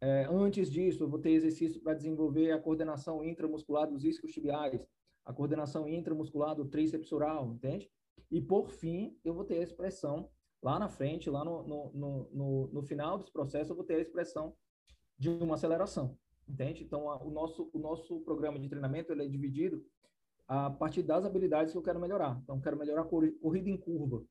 É, 0.00 0.26
antes 0.30 0.70
disso, 0.70 1.06
vou 1.08 1.18
ter 1.18 1.32
exercício 1.32 1.80
para 1.80 1.94
desenvolver 1.94 2.52
a 2.52 2.58
coordenação 2.58 3.22
intramuscular 3.22 3.86
dos 3.86 4.04
isquios 4.04 4.32
tibiais, 4.32 4.82
a 5.24 5.32
coordenação 5.32 5.86
intramuscular 5.86 6.54
do 6.54 6.64
tríceps 6.64 7.12
oral, 7.12 7.52
entende? 7.52 7.90
E, 8.30 8.40
por 8.40 8.70
fim, 8.70 9.18
eu 9.24 9.34
vou 9.34 9.44
ter 9.44 9.58
a 9.58 9.62
expressão 9.62 10.30
lá 10.62 10.78
na 10.78 10.88
frente, 10.88 11.30
lá 11.30 11.44
no, 11.44 11.62
no, 11.66 12.30
no, 12.32 12.66
no, 12.68 12.82
final 12.82 13.18
desse 13.18 13.32
processo, 13.32 13.72
eu 13.72 13.76
vou 13.76 13.84
ter 13.84 13.94
a 13.94 14.00
expressão 14.00 14.54
de 15.18 15.28
uma 15.28 15.54
aceleração, 15.54 16.18
entende? 16.48 16.84
Então, 16.84 17.10
a, 17.10 17.22
o, 17.22 17.30
nosso, 17.30 17.70
o 17.72 17.78
nosso 17.78 18.20
programa 18.20 18.58
de 18.58 18.68
treinamento 18.68 19.12
ele 19.12 19.24
é 19.24 19.28
dividido 19.28 19.84
a 20.46 20.70
partir 20.70 21.02
das 21.02 21.24
habilidades 21.24 21.72
que 21.72 21.78
eu 21.78 21.82
quero 21.82 22.00
melhorar. 22.00 22.38
Então, 22.42 22.60
quero 22.60 22.76
melhorar 22.76 23.02
a 23.02 23.04
corrida 23.04 23.70
em 23.70 23.76
curva, 23.76 24.22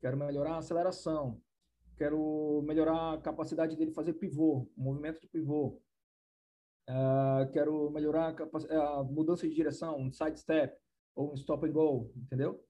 quero 0.00 0.16
melhorar 0.16 0.54
a 0.54 0.58
aceleração, 0.58 1.40
quero 1.96 2.62
melhorar 2.64 3.14
a 3.14 3.18
capacidade 3.18 3.76
dele 3.76 3.90
fazer 3.92 4.14
pivô, 4.14 4.70
movimento 4.76 5.20
de 5.20 5.26
pivô, 5.26 5.80
uh, 6.88 7.50
quero 7.52 7.90
melhorar 7.90 8.34
a, 8.34 8.98
a, 8.98 9.04
mudança 9.04 9.48
de 9.48 9.54
direção, 9.54 9.98
um 9.98 10.12
side 10.12 10.38
step 10.38 10.78
ou 11.14 11.32
um 11.32 11.34
stop 11.34 11.66
and 11.66 11.72
go, 11.72 12.10
entendeu? 12.16 12.64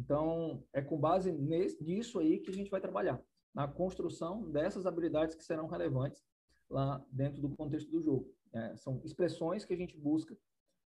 Então, 0.00 0.64
é 0.72 0.80
com 0.80 0.98
base 0.98 1.30
nesse, 1.30 1.82
nisso 1.84 2.18
aí 2.18 2.38
que 2.38 2.50
a 2.50 2.54
gente 2.54 2.70
vai 2.70 2.80
trabalhar, 2.80 3.20
na 3.54 3.68
construção 3.68 4.50
dessas 4.50 4.86
habilidades 4.86 5.34
que 5.34 5.44
serão 5.44 5.66
relevantes 5.66 6.24
lá 6.70 7.04
dentro 7.12 7.42
do 7.42 7.50
contexto 7.50 7.90
do 7.90 8.02
jogo. 8.02 8.34
É, 8.52 8.76
são 8.76 9.00
expressões 9.04 9.64
que 9.64 9.74
a 9.74 9.76
gente 9.76 9.96
busca 9.98 10.34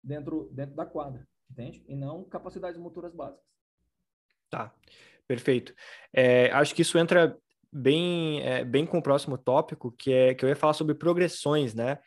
dentro, 0.04 0.50
dentro 0.52 0.76
da 0.76 0.88
quadra, 0.88 1.28
entende? 1.52 1.86
E 1.88 1.96
não 1.96 2.24
capacidades 2.24 2.80
motoras 2.80 3.14
básicas. 3.14 3.46
Tá, 4.50 4.74
perfeito. 5.28 5.76
É, 6.12 6.50
acho 6.52 6.74
que 6.74 6.82
isso 6.82 6.98
entra 6.98 7.38
bem, 7.72 8.42
é, 8.42 8.66
bem 8.66 8.88
com 8.88 8.98
o 8.98 9.04
próximo 9.04 9.38
tópico, 9.38 9.92
que 9.92 10.12
é 10.12 10.34
que 10.34 10.44
eu 10.44 10.50
ia 10.50 10.56
falar 10.56 10.74
sobre 10.74 10.96
progressões, 10.96 11.76
né? 11.76 12.00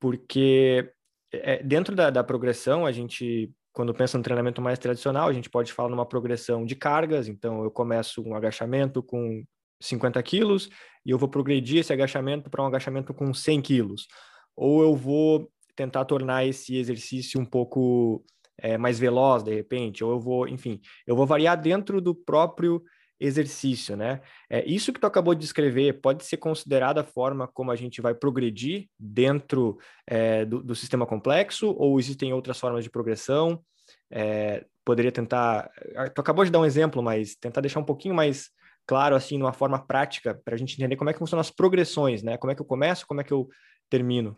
Porque 0.00 0.90
é, 1.30 1.62
dentro 1.62 1.94
da, 1.94 2.08
da 2.08 2.24
progressão, 2.24 2.86
a 2.86 2.92
gente 2.92 3.52
quando 3.72 3.94
pensa 3.94 4.18
no 4.18 4.24
treinamento 4.24 4.60
mais 4.60 4.78
tradicional, 4.78 5.28
a 5.28 5.32
gente 5.32 5.48
pode 5.48 5.72
falar 5.72 5.88
numa 5.88 6.06
progressão 6.06 6.64
de 6.64 6.76
cargas. 6.76 7.28
Então, 7.28 7.64
eu 7.64 7.70
começo 7.70 8.22
um 8.22 8.34
agachamento 8.34 9.02
com 9.02 9.42
50 9.80 10.22
quilos 10.22 10.68
e 11.04 11.10
eu 11.10 11.18
vou 11.18 11.28
progredir 11.28 11.78
esse 11.78 11.92
agachamento 11.92 12.50
para 12.50 12.62
um 12.62 12.66
agachamento 12.66 13.14
com 13.14 13.32
100 13.32 13.62
quilos. 13.62 14.06
Ou 14.54 14.82
eu 14.82 14.94
vou 14.94 15.50
tentar 15.74 16.04
tornar 16.04 16.46
esse 16.46 16.76
exercício 16.76 17.40
um 17.40 17.44
pouco 17.44 18.24
é, 18.58 18.76
mais 18.76 18.98
veloz, 18.98 19.42
de 19.42 19.54
repente. 19.54 20.04
Ou 20.04 20.12
eu 20.12 20.20
vou, 20.20 20.48
enfim, 20.48 20.80
eu 21.06 21.16
vou 21.16 21.26
variar 21.26 21.60
dentro 21.60 22.00
do 22.00 22.14
próprio 22.14 22.82
exercício, 23.22 23.96
né? 23.96 24.20
É, 24.50 24.64
isso 24.68 24.92
que 24.92 25.00
tu 25.00 25.06
acabou 25.06 25.34
de 25.34 25.40
descrever 25.40 26.00
pode 26.00 26.24
ser 26.24 26.36
considerada 26.36 27.02
a 27.02 27.04
forma 27.04 27.46
como 27.46 27.70
a 27.70 27.76
gente 27.76 28.00
vai 28.00 28.14
progredir 28.14 28.88
dentro 28.98 29.78
é, 30.06 30.44
do, 30.44 30.62
do, 30.62 30.74
sistema 30.74 31.06
complexo 31.06 31.70
ou 31.78 31.98
existem 32.00 32.32
outras 32.32 32.58
formas 32.58 32.82
de 32.82 32.90
progressão? 32.90 33.62
É, 34.10 34.66
poderia 34.84 35.12
tentar. 35.12 35.70
Tu 36.14 36.20
acabou 36.20 36.44
de 36.44 36.50
dar 36.50 36.58
um 36.58 36.64
exemplo, 36.64 37.02
mas 37.02 37.36
tentar 37.36 37.60
deixar 37.60 37.78
um 37.80 37.84
pouquinho 37.84 38.14
mais 38.14 38.50
claro, 38.86 39.14
assim, 39.14 39.38
numa 39.38 39.52
forma 39.52 39.78
prática, 39.78 40.34
para 40.44 40.54
a 40.54 40.58
gente 40.58 40.74
entender 40.74 40.96
como 40.96 41.08
é 41.08 41.12
que 41.12 41.18
funcionam 41.20 41.40
as 41.40 41.50
progressões, 41.50 42.22
né? 42.22 42.36
Como 42.36 42.50
é 42.50 42.54
que 42.54 42.60
eu 42.60 42.66
começo, 42.66 43.06
como 43.06 43.20
é 43.20 43.24
que 43.24 43.32
eu 43.32 43.48
termino. 43.88 44.36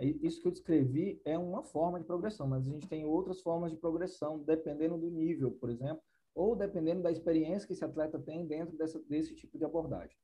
É, 0.00 0.06
isso 0.22 0.40
que 0.40 0.46
eu 0.46 0.52
descrevi 0.52 1.20
é 1.24 1.36
uma 1.36 1.64
forma 1.64 1.98
de 1.98 2.06
progressão, 2.06 2.46
mas 2.46 2.64
a 2.64 2.70
gente 2.70 2.86
tem 2.86 3.04
outras 3.04 3.40
formas 3.40 3.72
de 3.72 3.76
progressão, 3.76 4.38
dependendo 4.38 4.96
do 4.96 5.10
nível, 5.10 5.50
por 5.50 5.68
exemplo 5.68 6.02
ou 6.34 6.56
dependendo 6.56 7.02
da 7.02 7.10
experiência 7.10 7.66
que 7.66 7.72
esse 7.72 7.84
atleta 7.84 8.18
tem 8.18 8.46
dentro 8.46 8.76
dessa, 8.76 9.00
desse 9.04 9.34
tipo 9.34 9.58
de 9.58 9.64
abordagem. 9.64 10.16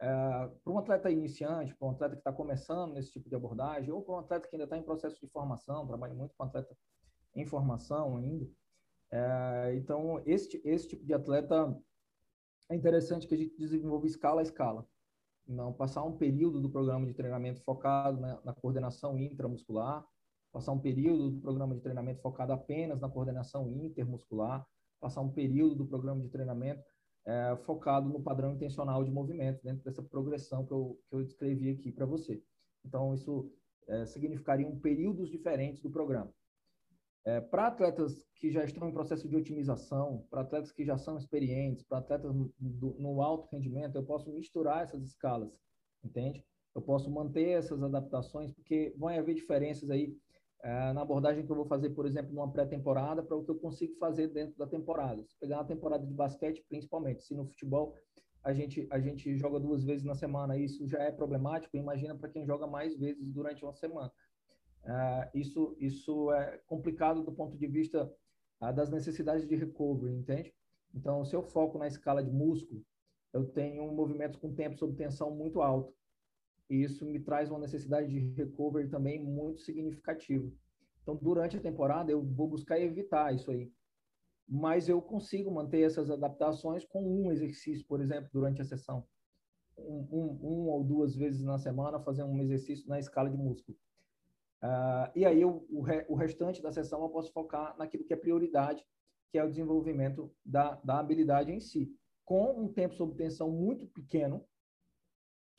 É, 0.00 0.06
para 0.64 0.72
um 0.72 0.78
atleta 0.78 1.10
iniciante, 1.10 1.74
para 1.74 1.88
um 1.88 1.90
atleta 1.92 2.14
que 2.14 2.20
está 2.20 2.32
começando 2.32 2.94
nesse 2.94 3.12
tipo 3.12 3.28
de 3.28 3.36
abordagem, 3.36 3.92
ou 3.92 4.02
para 4.02 4.14
um 4.14 4.18
atleta 4.18 4.48
que 4.48 4.56
ainda 4.56 4.64
está 4.64 4.76
em 4.76 4.82
processo 4.82 5.20
de 5.20 5.28
formação, 5.28 5.86
trabalho 5.86 6.14
muito 6.14 6.34
com 6.36 6.42
atleta 6.42 6.76
em 7.34 7.46
formação 7.46 8.16
ainda. 8.16 8.48
É, 9.10 9.74
então, 9.76 10.22
esse, 10.24 10.60
esse 10.64 10.88
tipo 10.88 11.04
de 11.04 11.12
atleta 11.12 11.78
é 12.70 12.74
interessante 12.74 13.26
que 13.26 13.34
a 13.34 13.38
gente 13.38 13.56
desenvolva 13.56 14.06
escala 14.06 14.40
a 14.40 14.42
escala. 14.42 14.86
Não 15.46 15.72
passar 15.72 16.02
um 16.02 16.16
período 16.16 16.60
do 16.60 16.70
programa 16.70 17.06
de 17.06 17.12
treinamento 17.12 17.60
focado 17.62 18.20
na, 18.20 18.40
na 18.42 18.54
coordenação 18.54 19.18
intramuscular, 19.18 20.04
passar 20.50 20.72
um 20.72 20.78
período 20.78 21.30
do 21.30 21.40
programa 21.40 21.74
de 21.74 21.80
treinamento 21.80 22.20
focado 22.20 22.52
apenas 22.52 23.00
na 23.00 23.08
coordenação 23.08 23.68
intermuscular, 23.68 24.66
passar 25.02 25.20
um 25.20 25.32
período 25.32 25.74
do 25.74 25.86
programa 25.86 26.22
de 26.22 26.28
treinamento 26.28 26.82
é, 27.26 27.56
focado 27.64 28.08
no 28.08 28.22
padrão 28.22 28.52
intencional 28.52 29.02
de 29.04 29.10
movimento, 29.10 29.62
dentro 29.62 29.84
dessa 29.84 30.02
progressão 30.02 30.64
que 30.64 30.72
eu, 30.72 30.98
que 31.08 31.16
eu 31.16 31.22
descrevi 31.24 31.70
aqui 31.70 31.90
para 31.90 32.06
você. 32.06 32.42
Então, 32.84 33.12
isso 33.12 33.52
é, 33.88 34.04
um 34.64 34.78
períodos 34.78 35.28
diferentes 35.28 35.82
do 35.82 35.90
programa. 35.90 36.32
É, 37.24 37.40
para 37.40 37.68
atletas 37.68 38.26
que 38.36 38.50
já 38.50 38.64
estão 38.64 38.88
em 38.88 38.92
processo 38.92 39.28
de 39.28 39.36
otimização, 39.36 40.26
para 40.28 40.40
atletas 40.40 40.72
que 40.72 40.84
já 40.84 40.96
são 40.96 41.16
experientes, 41.16 41.84
para 41.84 41.98
atletas 41.98 42.32
do, 42.58 42.96
no 42.98 43.22
alto 43.22 43.48
rendimento, 43.52 43.96
eu 43.96 44.04
posso 44.04 44.32
misturar 44.32 44.82
essas 44.82 45.02
escalas, 45.04 45.52
entende? 46.02 46.44
Eu 46.74 46.82
posso 46.82 47.10
manter 47.10 47.50
essas 47.50 47.82
adaptações, 47.82 48.50
porque 48.52 48.92
vão 48.96 49.08
haver 49.08 49.34
diferenças 49.34 49.90
aí 49.90 50.16
é, 50.62 50.92
na 50.92 51.02
abordagem 51.02 51.44
que 51.44 51.50
eu 51.50 51.56
vou 51.56 51.66
fazer, 51.66 51.90
por 51.90 52.06
exemplo, 52.06 52.32
numa 52.32 52.50
pré-temporada, 52.50 53.22
para 53.22 53.36
o 53.36 53.44
que 53.44 53.50
eu 53.50 53.58
consigo 53.58 53.96
fazer 53.96 54.28
dentro 54.28 54.56
da 54.56 54.66
temporada. 54.66 55.24
Se 55.24 55.36
pegar 55.38 55.58
uma 55.58 55.64
temporada 55.64 56.06
de 56.06 56.14
basquete, 56.14 56.64
principalmente, 56.68 57.24
se 57.24 57.34
no 57.34 57.44
futebol 57.46 57.96
a 58.44 58.52
gente, 58.52 58.86
a 58.90 59.00
gente 59.00 59.36
joga 59.36 59.58
duas 59.58 59.84
vezes 59.84 60.04
na 60.04 60.14
semana, 60.14 60.56
isso 60.56 60.86
já 60.88 60.98
é 61.02 61.10
problemático, 61.10 61.76
imagina 61.76 62.14
para 62.14 62.28
quem 62.28 62.46
joga 62.46 62.66
mais 62.66 62.96
vezes 62.96 63.28
durante 63.28 63.64
uma 63.64 63.74
semana. 63.74 64.12
É, 64.84 65.30
isso, 65.34 65.76
isso 65.80 66.32
é 66.32 66.58
complicado 66.66 67.22
do 67.22 67.32
ponto 67.32 67.56
de 67.56 67.66
vista 67.66 68.12
uh, 68.60 68.72
das 68.72 68.90
necessidades 68.90 69.46
de 69.46 69.56
recovery, 69.56 70.14
entende? 70.14 70.54
Então, 70.94 71.24
se 71.24 71.34
eu 71.34 71.42
foco 71.42 71.78
na 71.78 71.86
escala 71.86 72.22
de 72.22 72.30
músculo, 72.30 72.84
eu 73.32 73.46
tenho 73.46 73.90
movimentos 73.92 74.36
com 74.36 74.54
tempo 74.54 74.76
sob 74.76 74.94
tensão 74.94 75.30
muito 75.30 75.60
alto 75.60 75.92
e 76.72 76.82
isso 76.82 77.04
me 77.04 77.20
traz 77.20 77.50
uma 77.50 77.60
necessidade 77.60 78.08
de 78.08 78.18
recovery 78.32 78.88
também 78.88 79.22
muito 79.22 79.60
significativa. 79.60 80.50
Então, 81.02 81.14
durante 81.14 81.58
a 81.58 81.60
temporada, 81.60 82.10
eu 82.10 82.22
vou 82.22 82.48
buscar 82.48 82.80
evitar 82.80 83.34
isso 83.34 83.50
aí. 83.50 83.70
Mas 84.48 84.88
eu 84.88 85.02
consigo 85.02 85.50
manter 85.50 85.82
essas 85.82 86.10
adaptações 86.10 86.82
com 86.86 87.04
um 87.04 87.30
exercício, 87.30 87.86
por 87.86 88.00
exemplo, 88.00 88.30
durante 88.32 88.62
a 88.62 88.64
sessão. 88.64 89.06
Um, 89.76 90.08
um, 90.10 90.38
um 90.42 90.68
ou 90.70 90.82
duas 90.82 91.14
vezes 91.14 91.42
na 91.42 91.58
semana, 91.58 92.00
fazer 92.00 92.22
um 92.22 92.40
exercício 92.40 92.88
na 92.88 92.98
escala 92.98 93.28
de 93.28 93.36
músculo. 93.36 93.76
Uh, 94.62 95.12
e 95.14 95.26
aí, 95.26 95.42
eu, 95.42 95.66
o, 95.68 95.82
re, 95.82 96.06
o 96.08 96.14
restante 96.14 96.62
da 96.62 96.72
sessão 96.72 97.02
eu 97.02 97.10
posso 97.10 97.30
focar 97.34 97.76
naquilo 97.76 98.04
que 98.04 98.14
é 98.14 98.16
prioridade, 98.16 98.82
que 99.30 99.36
é 99.36 99.44
o 99.44 99.50
desenvolvimento 99.50 100.34
da, 100.42 100.76
da 100.76 100.98
habilidade 100.98 101.52
em 101.52 101.60
si. 101.60 101.94
Com 102.24 102.64
um 102.64 102.72
tempo 102.72 102.94
sob 102.94 103.14
tensão 103.14 103.50
muito 103.50 103.86
pequeno, 103.88 104.42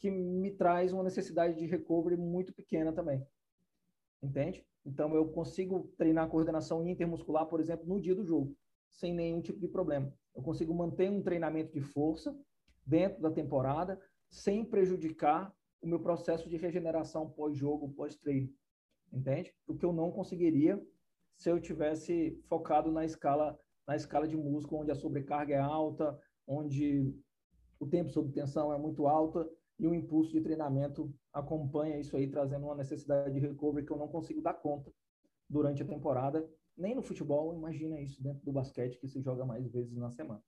que 0.03 0.11
me 0.11 0.51
traz 0.51 0.91
uma 0.91 1.01
necessidade 1.01 1.57
de 1.57 1.65
recovery 1.65 2.17
muito 2.17 2.51
pequena 2.53 2.91
também. 2.91 3.25
Entende? 4.21 4.67
Então, 4.85 5.15
eu 5.15 5.29
consigo 5.29 5.93
treinar 5.97 6.27
coordenação 6.27 6.85
intermuscular, 6.85 7.45
por 7.45 7.61
exemplo, 7.61 7.87
no 7.87 8.01
dia 8.01 8.13
do 8.13 8.25
jogo, 8.25 8.53
sem 8.89 9.13
nenhum 9.13 9.39
tipo 9.39 9.61
de 9.61 9.67
problema. 9.69 10.13
Eu 10.35 10.43
consigo 10.43 10.73
manter 10.73 11.09
um 11.09 11.23
treinamento 11.23 11.71
de 11.71 11.79
força 11.79 12.37
dentro 12.85 13.21
da 13.21 13.31
temporada, 13.31 13.97
sem 14.29 14.65
prejudicar 14.65 15.55
o 15.81 15.87
meu 15.87 16.01
processo 16.01 16.49
de 16.49 16.57
regeneração 16.57 17.29
pós-jogo, 17.29 17.93
pós-treino. 17.93 18.53
Entende? 19.09 19.55
O 19.65 19.73
que 19.73 19.85
eu 19.85 19.93
não 19.93 20.11
conseguiria 20.11 20.85
se 21.37 21.49
eu 21.49 21.61
tivesse 21.61 22.37
focado 22.49 22.91
na 22.91 23.05
escala 23.05 23.57
na 23.87 23.95
escala 23.95 24.27
de 24.27 24.35
músculo, 24.35 24.81
onde 24.81 24.91
a 24.91 24.95
sobrecarga 24.95 25.55
é 25.55 25.59
alta, 25.59 26.17
onde 26.45 27.13
o 27.79 27.85
tempo 27.85 28.09
sob 28.09 28.31
tensão 28.31 28.73
é 28.73 28.77
muito 28.77 29.07
alta 29.07 29.49
e 29.79 29.87
o 29.87 29.93
impulso 29.93 30.31
de 30.31 30.41
treinamento 30.41 31.13
acompanha 31.31 31.99
isso 31.99 32.15
aí, 32.15 32.27
trazendo 32.27 32.65
uma 32.65 32.75
necessidade 32.75 33.33
de 33.33 33.39
recovery 33.39 33.85
que 33.85 33.91
eu 33.91 33.97
não 33.97 34.07
consigo 34.07 34.41
dar 34.41 34.53
conta 34.53 34.91
durante 35.49 35.81
a 35.81 35.85
temporada, 35.85 36.47
nem 36.77 36.95
no 36.95 37.03
futebol, 37.03 37.53
imagina 37.53 37.99
isso 37.99 38.21
dentro 38.21 38.43
do 38.43 38.51
basquete, 38.51 38.97
que 38.99 39.07
se 39.07 39.21
joga 39.21 39.45
mais 39.45 39.67
vezes 39.71 39.95
na 39.95 40.09
semana. 40.09 40.41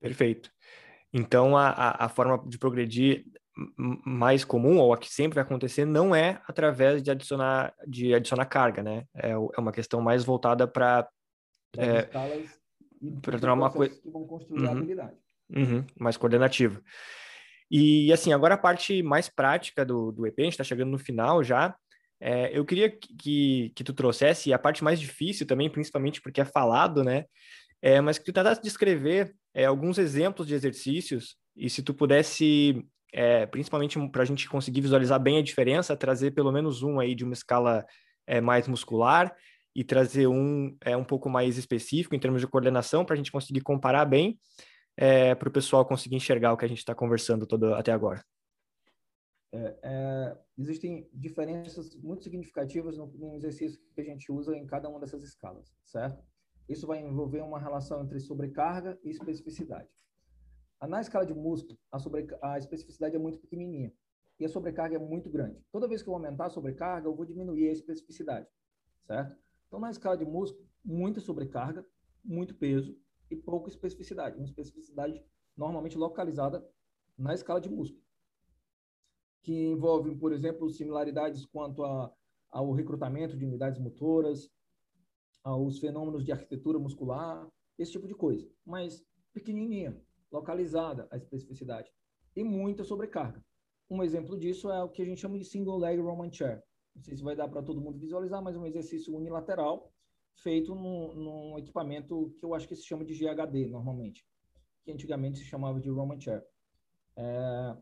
Perfeito. 0.00 0.50
Então, 1.12 1.56
a, 1.56 2.04
a, 2.04 2.08
forma 2.08 2.42
de 2.48 2.58
progredir 2.58 3.24
mais 4.04 4.44
comum, 4.44 4.78
ou 4.78 4.92
a 4.92 4.98
que 4.98 5.12
sempre 5.12 5.36
vai 5.36 5.44
acontecer, 5.44 5.84
não 5.84 6.14
é 6.14 6.40
através 6.48 7.02
de 7.02 7.10
adicionar, 7.10 7.74
de 7.86 8.14
adicionar 8.14 8.46
carga, 8.46 8.82
né? 8.82 9.06
É, 9.14 9.30
é 9.30 9.60
uma 9.60 9.72
questão 9.72 10.00
mais 10.00 10.24
voltada 10.24 10.66
para... 10.66 11.08
É, 11.76 12.02
para 13.20 13.38
tornar 13.38 13.54
uma 13.54 13.70
coisa... 13.70 14.00
Que 14.00 14.10
vão 14.10 14.26
construir 14.26 14.62
uhum, 14.62 14.70
habilidade. 14.70 15.16
Uhum, 15.54 15.84
mais 15.98 16.16
coordenativa. 16.16 16.82
E 17.74 18.12
assim, 18.12 18.34
agora 18.34 18.52
a 18.52 18.58
parte 18.58 19.02
mais 19.02 19.30
prática 19.30 19.82
do, 19.82 20.12
do 20.12 20.26
EP, 20.26 20.38
a 20.40 20.42
gente 20.42 20.52
está 20.52 20.64
chegando 20.64 20.90
no 20.90 20.98
final 20.98 21.42
já. 21.42 21.74
É, 22.20 22.56
eu 22.56 22.66
queria 22.66 22.90
que, 22.90 23.72
que 23.74 23.82
tu 23.82 23.94
trouxesse 23.94 24.52
a 24.52 24.58
parte 24.58 24.84
mais 24.84 25.00
difícil 25.00 25.46
também, 25.46 25.70
principalmente 25.70 26.20
porque 26.20 26.42
é 26.42 26.44
falado, 26.44 27.02
né? 27.02 27.24
É, 27.80 27.98
mas 28.02 28.18
que 28.18 28.26
tu 28.26 28.32
tentasse 28.32 28.60
descrever 28.60 29.34
é, 29.54 29.64
alguns 29.64 29.96
exemplos 29.96 30.46
de 30.46 30.54
exercícios 30.54 31.34
e 31.56 31.70
se 31.70 31.82
tu 31.82 31.94
pudesse, 31.94 32.86
é, 33.10 33.46
principalmente 33.46 33.98
para 34.10 34.22
a 34.22 34.26
gente 34.26 34.46
conseguir 34.50 34.82
visualizar 34.82 35.18
bem 35.18 35.38
a 35.38 35.42
diferença, 35.42 35.96
trazer 35.96 36.32
pelo 36.32 36.52
menos 36.52 36.82
um 36.82 37.00
aí 37.00 37.14
de 37.14 37.24
uma 37.24 37.32
escala 37.32 37.86
é, 38.26 38.38
mais 38.38 38.68
muscular 38.68 39.34
e 39.74 39.82
trazer 39.82 40.26
um 40.26 40.76
é, 40.84 40.94
um 40.94 41.04
pouco 41.04 41.30
mais 41.30 41.56
específico 41.56 42.14
em 42.14 42.20
termos 42.20 42.42
de 42.42 42.46
coordenação 42.46 43.02
para 43.02 43.14
a 43.14 43.16
gente 43.16 43.32
conseguir 43.32 43.62
comparar 43.62 44.04
bem 44.04 44.38
é, 44.96 45.34
para 45.34 45.48
o 45.48 45.52
pessoal 45.52 45.84
conseguir 45.84 46.16
enxergar 46.16 46.52
o 46.52 46.56
que 46.56 46.64
a 46.64 46.68
gente 46.68 46.78
está 46.78 46.94
conversando 46.94 47.46
todo, 47.46 47.74
até 47.74 47.92
agora? 47.92 48.24
É, 49.54 49.78
é, 49.82 50.38
existem 50.56 51.08
diferenças 51.12 51.94
muito 51.96 52.24
significativas 52.24 52.96
no, 52.96 53.06
no, 53.08 53.36
exercício 53.36 53.78
que 53.94 54.00
a 54.00 54.04
gente 54.04 54.32
usa 54.32 54.56
em 54.56 54.66
cada 54.66 54.88
uma 54.88 54.98
dessas 54.98 55.22
escalas, 55.22 55.70
certo? 55.84 56.24
Isso 56.68 56.86
vai 56.86 57.00
envolver 57.00 57.42
uma 57.42 57.58
relação 57.58 58.02
entre 58.02 58.18
sobrecarga 58.18 58.98
e 59.02 59.10
especificidade. 59.10 59.88
Na 60.88 61.00
escala 61.00 61.26
de 61.26 61.34
músculo, 61.34 61.78
a, 61.92 62.52
a 62.52 62.58
especificidade 62.58 63.14
é 63.14 63.18
muito 63.18 63.38
pequenininha. 63.38 63.92
e 64.40 64.44
a 64.44 64.48
sobrecarga 64.48 64.96
é 64.96 64.98
muito 64.98 65.30
grande. 65.30 65.62
Toda 65.70 65.86
vez 65.86 66.02
que 66.02 66.08
eu 66.08 66.14
aumentar 66.14 66.46
a 66.46 66.50
sobrecarga, 66.50 67.06
eu 67.06 67.14
vou 67.14 67.24
diminuir 67.24 67.68
a 67.68 67.72
especificidade, 67.72 68.48
certo? 69.06 69.36
Então, 69.68 69.78
na 69.78 69.90
escala 69.90 70.16
de 70.16 70.24
músculo, 70.24 70.66
muita 70.84 71.20
sobrecarga, 71.20 71.84
muito 72.24 72.54
peso 72.54 72.98
e 73.32 73.36
pouca 73.36 73.70
especificidade. 73.70 74.36
Uma 74.36 74.44
especificidade 74.44 75.24
normalmente 75.56 75.96
localizada 75.96 76.66
na 77.16 77.34
escala 77.34 77.60
de 77.60 77.68
músculo, 77.68 78.02
que 79.42 79.68
envolve, 79.68 80.14
por 80.16 80.32
exemplo, 80.32 80.70
similaridades 80.70 81.44
quanto 81.46 81.84
a, 81.84 82.12
ao 82.50 82.72
recrutamento 82.72 83.36
de 83.36 83.44
unidades 83.44 83.78
motoras, 83.78 84.50
aos 85.42 85.78
fenômenos 85.78 86.24
de 86.24 86.32
arquitetura 86.32 86.78
muscular, 86.78 87.48
esse 87.78 87.92
tipo 87.92 88.06
de 88.06 88.14
coisa. 88.14 88.48
Mas 88.64 89.04
pequenininha, 89.32 90.00
localizada 90.30 91.08
a 91.10 91.16
especificidade 91.16 91.90
e 92.36 92.44
muita 92.44 92.84
sobrecarga. 92.84 93.44
Um 93.90 94.02
exemplo 94.02 94.38
disso 94.38 94.70
é 94.70 94.82
o 94.82 94.88
que 94.88 95.02
a 95.02 95.04
gente 95.04 95.20
chama 95.20 95.38
de 95.38 95.44
single 95.44 95.78
leg 95.78 96.00
Roman 96.00 96.32
chair. 96.32 96.62
Não 96.94 97.02
sei 97.02 97.16
se 97.16 97.22
vai 97.22 97.34
dar 97.34 97.48
para 97.48 97.62
todo 97.62 97.80
mundo 97.80 97.98
visualizar, 97.98 98.42
mas 98.42 98.56
um 98.56 98.66
exercício 98.66 99.14
unilateral 99.14 99.91
feito 100.36 100.74
num, 100.74 101.14
num, 101.14 101.58
equipamento 101.58 102.34
que 102.38 102.44
eu 102.44 102.54
acho 102.54 102.66
que 102.66 102.74
se 102.74 102.84
chama 102.84 103.04
de 103.04 103.14
GHD 103.14 103.66
normalmente, 103.66 104.26
que 104.84 104.92
antigamente 104.92 105.38
se 105.38 105.44
chamava 105.44 105.80
de 105.80 105.88
Roman 105.88 106.20
chair. 106.20 106.44
É, 107.16 107.76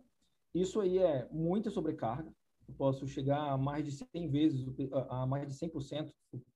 isso 0.55 0.81
aí 0.81 0.99
é 0.99 1.29
muita 1.31 1.71
sobrecarga. 1.71 2.33
Eu 2.69 2.75
posso 2.75 3.07
chegar 3.07 3.51
a 3.51 3.57
mais 3.57 3.85
de 3.85 3.93
100 3.93 4.29
vezes, 4.29 4.67
a 5.09 5.27
mais 5.27 5.47
de 5.47 5.55
100% 5.55 6.13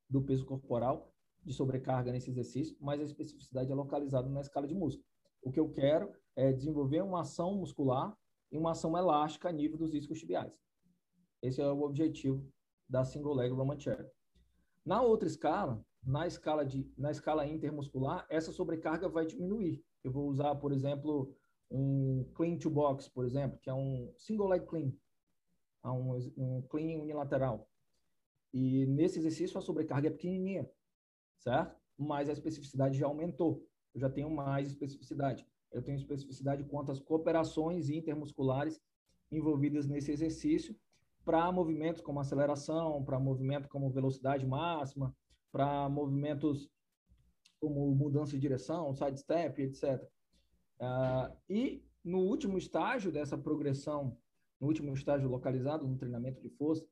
do 0.08 0.22
peso 0.22 0.44
corporal 0.44 1.12
de 1.44 1.52
sobrecarga 1.52 2.10
nesse 2.10 2.30
exercício, 2.30 2.76
mas 2.80 3.00
a 3.00 3.04
especificidade 3.04 3.70
é 3.70 3.74
localizada 3.74 4.28
na 4.28 4.40
escala 4.40 4.66
de 4.66 4.74
músculo. 4.74 5.06
O 5.42 5.50
que 5.50 5.60
eu 5.60 5.68
quero 5.70 6.10
é 6.34 6.52
desenvolver 6.52 7.02
uma 7.02 7.20
ação 7.20 7.54
muscular 7.54 8.16
e 8.50 8.56
uma 8.56 8.72
ação 8.72 8.96
elástica 8.96 9.48
a 9.48 9.52
nível 9.52 9.76
dos 9.76 9.92
iscos 9.92 10.18
tibiais. 10.18 10.58
Esse 11.42 11.60
é 11.60 11.70
o 11.70 11.82
objetivo 11.82 12.50
da 12.88 13.04
single 13.04 13.34
leg 13.34 13.52
Roman 13.52 13.78
chair. 13.78 14.10
Na 14.84 15.00
outra 15.00 15.26
escala, 15.26 15.84
na 16.02 16.26
escala 16.26 16.64
de 16.64 16.92
na 16.96 17.10
escala 17.10 17.46
intermuscular, 17.46 18.26
essa 18.28 18.52
sobrecarga 18.52 19.08
vai 19.08 19.24
diminuir. 19.24 19.82
Eu 20.02 20.12
vou 20.12 20.28
usar, 20.28 20.54
por 20.56 20.72
exemplo, 20.72 21.34
um 21.70 22.30
clean 22.34 22.58
to 22.58 22.68
box, 22.68 23.08
por 23.08 23.24
exemplo, 23.24 23.58
que 23.62 23.70
é 23.70 23.74
um 23.74 24.12
single 24.18 24.48
leg 24.48 24.66
clean, 24.66 24.92
é 25.82 25.88
um, 25.88 26.16
um 26.36 26.62
clean 26.68 27.00
unilateral. 27.00 27.68
E 28.52 28.86
nesse 28.86 29.18
exercício 29.18 29.58
a 29.58 29.62
sobrecarga 29.62 30.08
é 30.08 30.10
pequenininha, 30.10 30.70
certo? 31.38 31.76
Mas 31.96 32.28
a 32.28 32.32
especificidade 32.32 32.98
já 32.98 33.06
aumentou. 33.06 33.66
Eu 33.94 34.00
já 34.00 34.10
tenho 34.10 34.30
mais 34.30 34.68
especificidade. 34.68 35.46
Eu 35.72 35.82
tenho 35.82 35.96
especificidade 35.96 36.62
quanto 36.64 36.92
às 36.92 37.00
cooperações 37.00 37.88
intermusculares 37.88 38.80
envolvidas 39.30 39.88
nesse 39.88 40.12
exercício 40.12 40.76
para 41.24 41.50
movimentos 41.50 42.02
como 42.02 42.20
aceleração, 42.20 43.02
para 43.04 43.18
movimento 43.18 43.68
como 43.68 43.90
velocidade 43.90 44.46
máxima, 44.46 45.14
para 45.50 45.88
movimentos 45.88 46.68
como 47.60 47.94
mudança 47.94 48.32
de 48.32 48.40
direção, 48.40 48.94
side 48.94 49.18
step, 49.20 49.62
etc. 49.62 50.02
Uh, 50.80 51.34
e 51.48 51.82
no 52.04 52.18
último 52.18 52.58
estágio 52.58 53.10
dessa 53.10 53.38
progressão, 53.38 54.18
no 54.60 54.66
último 54.66 54.92
estágio 54.92 55.28
localizado 55.28 55.86
no 55.86 55.96
treinamento 55.96 56.40
de 56.42 56.50
força, 56.50 56.86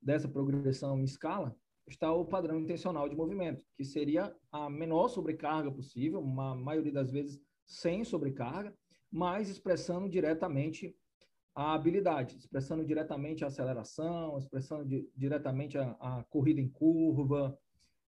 dessa 0.00 0.28
progressão 0.28 0.98
em 0.98 1.04
escala, 1.04 1.54
está 1.86 2.10
o 2.12 2.24
padrão 2.24 2.58
intencional 2.58 3.08
de 3.08 3.16
movimento, 3.16 3.64
que 3.76 3.84
seria 3.84 4.34
a 4.50 4.70
menor 4.70 5.08
sobrecarga 5.08 5.70
possível, 5.70 6.20
uma 6.20 6.54
maioria 6.54 6.92
das 6.92 7.10
vezes 7.10 7.38
sem 7.66 8.04
sobrecarga, 8.04 8.74
mas 9.10 9.48
expressando 9.48 10.08
diretamente 10.08 10.96
a 11.54 11.74
habilidade, 11.74 12.36
expressando 12.36 12.84
diretamente 12.84 13.44
a 13.44 13.46
aceleração, 13.46 14.36
expressando 14.38 14.84
di 14.84 15.08
diretamente 15.14 15.78
a, 15.78 15.96
a, 16.00 16.24
corrida 16.24 16.60
em 16.60 16.68
curva, 16.68 17.56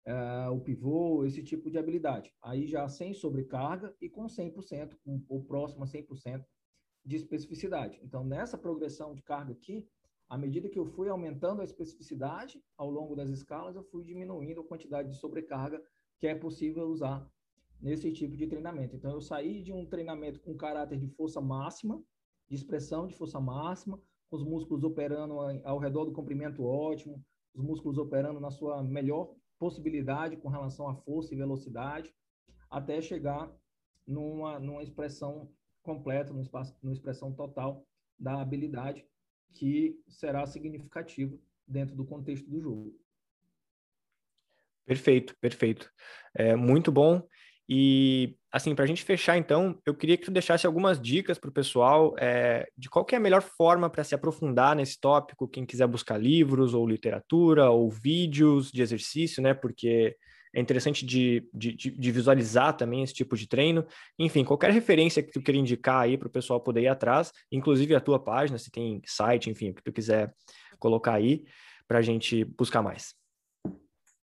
é, 0.05 0.49
o 0.49 0.59
pivô, 0.59 1.25
esse 1.25 1.43
tipo 1.43 1.69
de 1.69 1.77
habilidade. 1.77 2.31
Aí 2.41 2.67
já 2.67 2.87
sem 2.87 3.13
sobrecarga 3.13 3.95
e 3.99 4.07
com 4.07 4.25
100%, 4.25 4.95
com, 5.03 5.23
ou 5.27 5.43
próximo 5.43 5.83
a 5.83 5.87
100% 5.87 6.45
de 7.03 7.15
especificidade. 7.15 7.99
Então, 8.03 8.23
nessa 8.23 8.57
progressão 8.57 9.15
de 9.15 9.23
carga 9.23 9.53
aqui, 9.53 9.87
à 10.29 10.37
medida 10.37 10.69
que 10.69 10.77
eu 10.77 10.85
fui 10.85 11.09
aumentando 11.09 11.61
a 11.61 11.65
especificidade 11.65 12.63
ao 12.77 12.91
longo 12.91 13.15
das 13.15 13.29
escalas, 13.29 13.75
eu 13.75 13.83
fui 13.83 14.03
diminuindo 14.03 14.61
a 14.61 14.67
quantidade 14.67 15.09
de 15.09 15.17
sobrecarga 15.17 15.81
que 16.19 16.27
é 16.27 16.35
possível 16.35 16.87
usar 16.87 17.27
nesse 17.81 18.11
tipo 18.11 18.37
de 18.37 18.45
treinamento. 18.45 18.95
Então, 18.95 19.11
eu 19.11 19.21
saí 19.21 19.63
de 19.63 19.73
um 19.73 19.85
treinamento 19.87 20.39
com 20.39 20.55
caráter 20.55 20.99
de 20.99 21.07
força 21.07 21.41
máxima, 21.41 22.01
de 22.51 22.57
expressão 22.57 23.07
de 23.07 23.15
força 23.15 23.39
máxima, 23.39 23.97
com 24.29 24.35
os 24.35 24.43
músculos 24.43 24.83
operando 24.83 25.39
ao 25.63 25.79
redor 25.79 26.03
do 26.03 26.11
comprimento 26.11 26.65
ótimo, 26.65 27.23
os 27.53 27.63
músculos 27.63 27.97
operando 27.97 28.41
na 28.41 28.51
sua 28.51 28.83
melhor 28.83 29.33
possibilidade 29.57 30.35
com 30.35 30.49
relação 30.49 30.89
à 30.89 30.93
força 30.93 31.33
e 31.33 31.37
velocidade, 31.37 32.13
até 32.69 33.01
chegar 33.01 33.49
numa, 34.05 34.59
numa 34.59 34.83
expressão 34.83 35.49
completa, 35.81 36.33
numa, 36.33 36.41
espaço, 36.41 36.77
numa 36.83 36.91
expressão 36.91 37.31
total 37.31 37.85
da 38.19 38.41
habilidade, 38.41 39.05
que 39.53 39.97
será 40.09 40.45
significativa 40.45 41.37
dentro 41.65 41.95
do 41.95 42.03
contexto 42.03 42.49
do 42.49 42.59
jogo. 42.59 42.93
Perfeito, 44.85 45.37
perfeito. 45.39 45.89
É 46.35 46.53
muito 46.53 46.91
bom. 46.91 47.25
E, 47.73 48.35
assim, 48.51 48.75
para 48.75 48.83
a 48.83 48.87
gente 48.87 49.01
fechar, 49.01 49.37
então, 49.37 49.79
eu 49.85 49.95
queria 49.95 50.17
que 50.17 50.25
tu 50.25 50.31
deixasse 50.31 50.67
algumas 50.67 50.99
dicas 50.99 51.39
para 51.39 51.49
o 51.49 51.53
pessoal 51.53 52.13
é, 52.19 52.67
de 52.77 52.89
qual 52.89 53.07
é 53.09 53.15
a 53.15 53.19
melhor 53.19 53.41
forma 53.41 53.89
para 53.89 54.03
se 54.03 54.13
aprofundar 54.13 54.75
nesse 54.75 54.99
tópico, 54.99 55.47
quem 55.47 55.65
quiser 55.65 55.87
buscar 55.87 56.17
livros 56.17 56.73
ou 56.73 56.85
literatura 56.85 57.69
ou 57.69 57.89
vídeos 57.89 58.69
de 58.73 58.81
exercício, 58.81 59.41
né? 59.41 59.53
Porque 59.53 60.17
é 60.53 60.59
interessante 60.59 61.05
de, 61.05 61.47
de, 61.53 61.71
de 61.71 62.11
visualizar 62.11 62.75
também 62.75 63.03
esse 63.03 63.13
tipo 63.13 63.37
de 63.37 63.47
treino. 63.47 63.85
Enfim, 64.19 64.43
qualquer 64.43 64.71
referência 64.71 65.23
que 65.23 65.31
tu 65.31 65.41
queira 65.41 65.57
indicar 65.57 66.01
aí 66.01 66.17
para 66.17 66.27
o 66.27 66.31
pessoal 66.31 66.59
poder 66.59 66.81
ir 66.81 66.87
atrás, 66.89 67.31
inclusive 67.49 67.95
a 67.95 68.01
tua 68.01 68.21
página, 68.21 68.57
se 68.57 68.69
tem 68.69 69.01
site, 69.05 69.49
enfim, 69.49 69.69
o 69.69 69.73
que 69.73 69.81
tu 69.81 69.93
quiser 69.93 70.33
colocar 70.77 71.13
aí 71.13 71.45
para 71.87 71.99
a 71.99 72.01
gente 72.01 72.43
buscar 72.43 72.81
mais. 72.81 73.20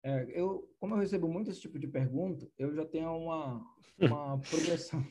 É, 0.04 0.26
eu, 0.38 0.68
como 0.80 0.94
eu 0.94 0.98
recebo 0.98 1.28
muito 1.28 1.50
esse 1.50 1.60
tipo 1.60 1.78
de 1.78 1.86
pergunta, 1.86 2.50
eu 2.58 2.74
já 2.74 2.84
tenho 2.84 3.16
uma, 3.16 3.64
uma 3.98 4.38
progressão 4.50 5.04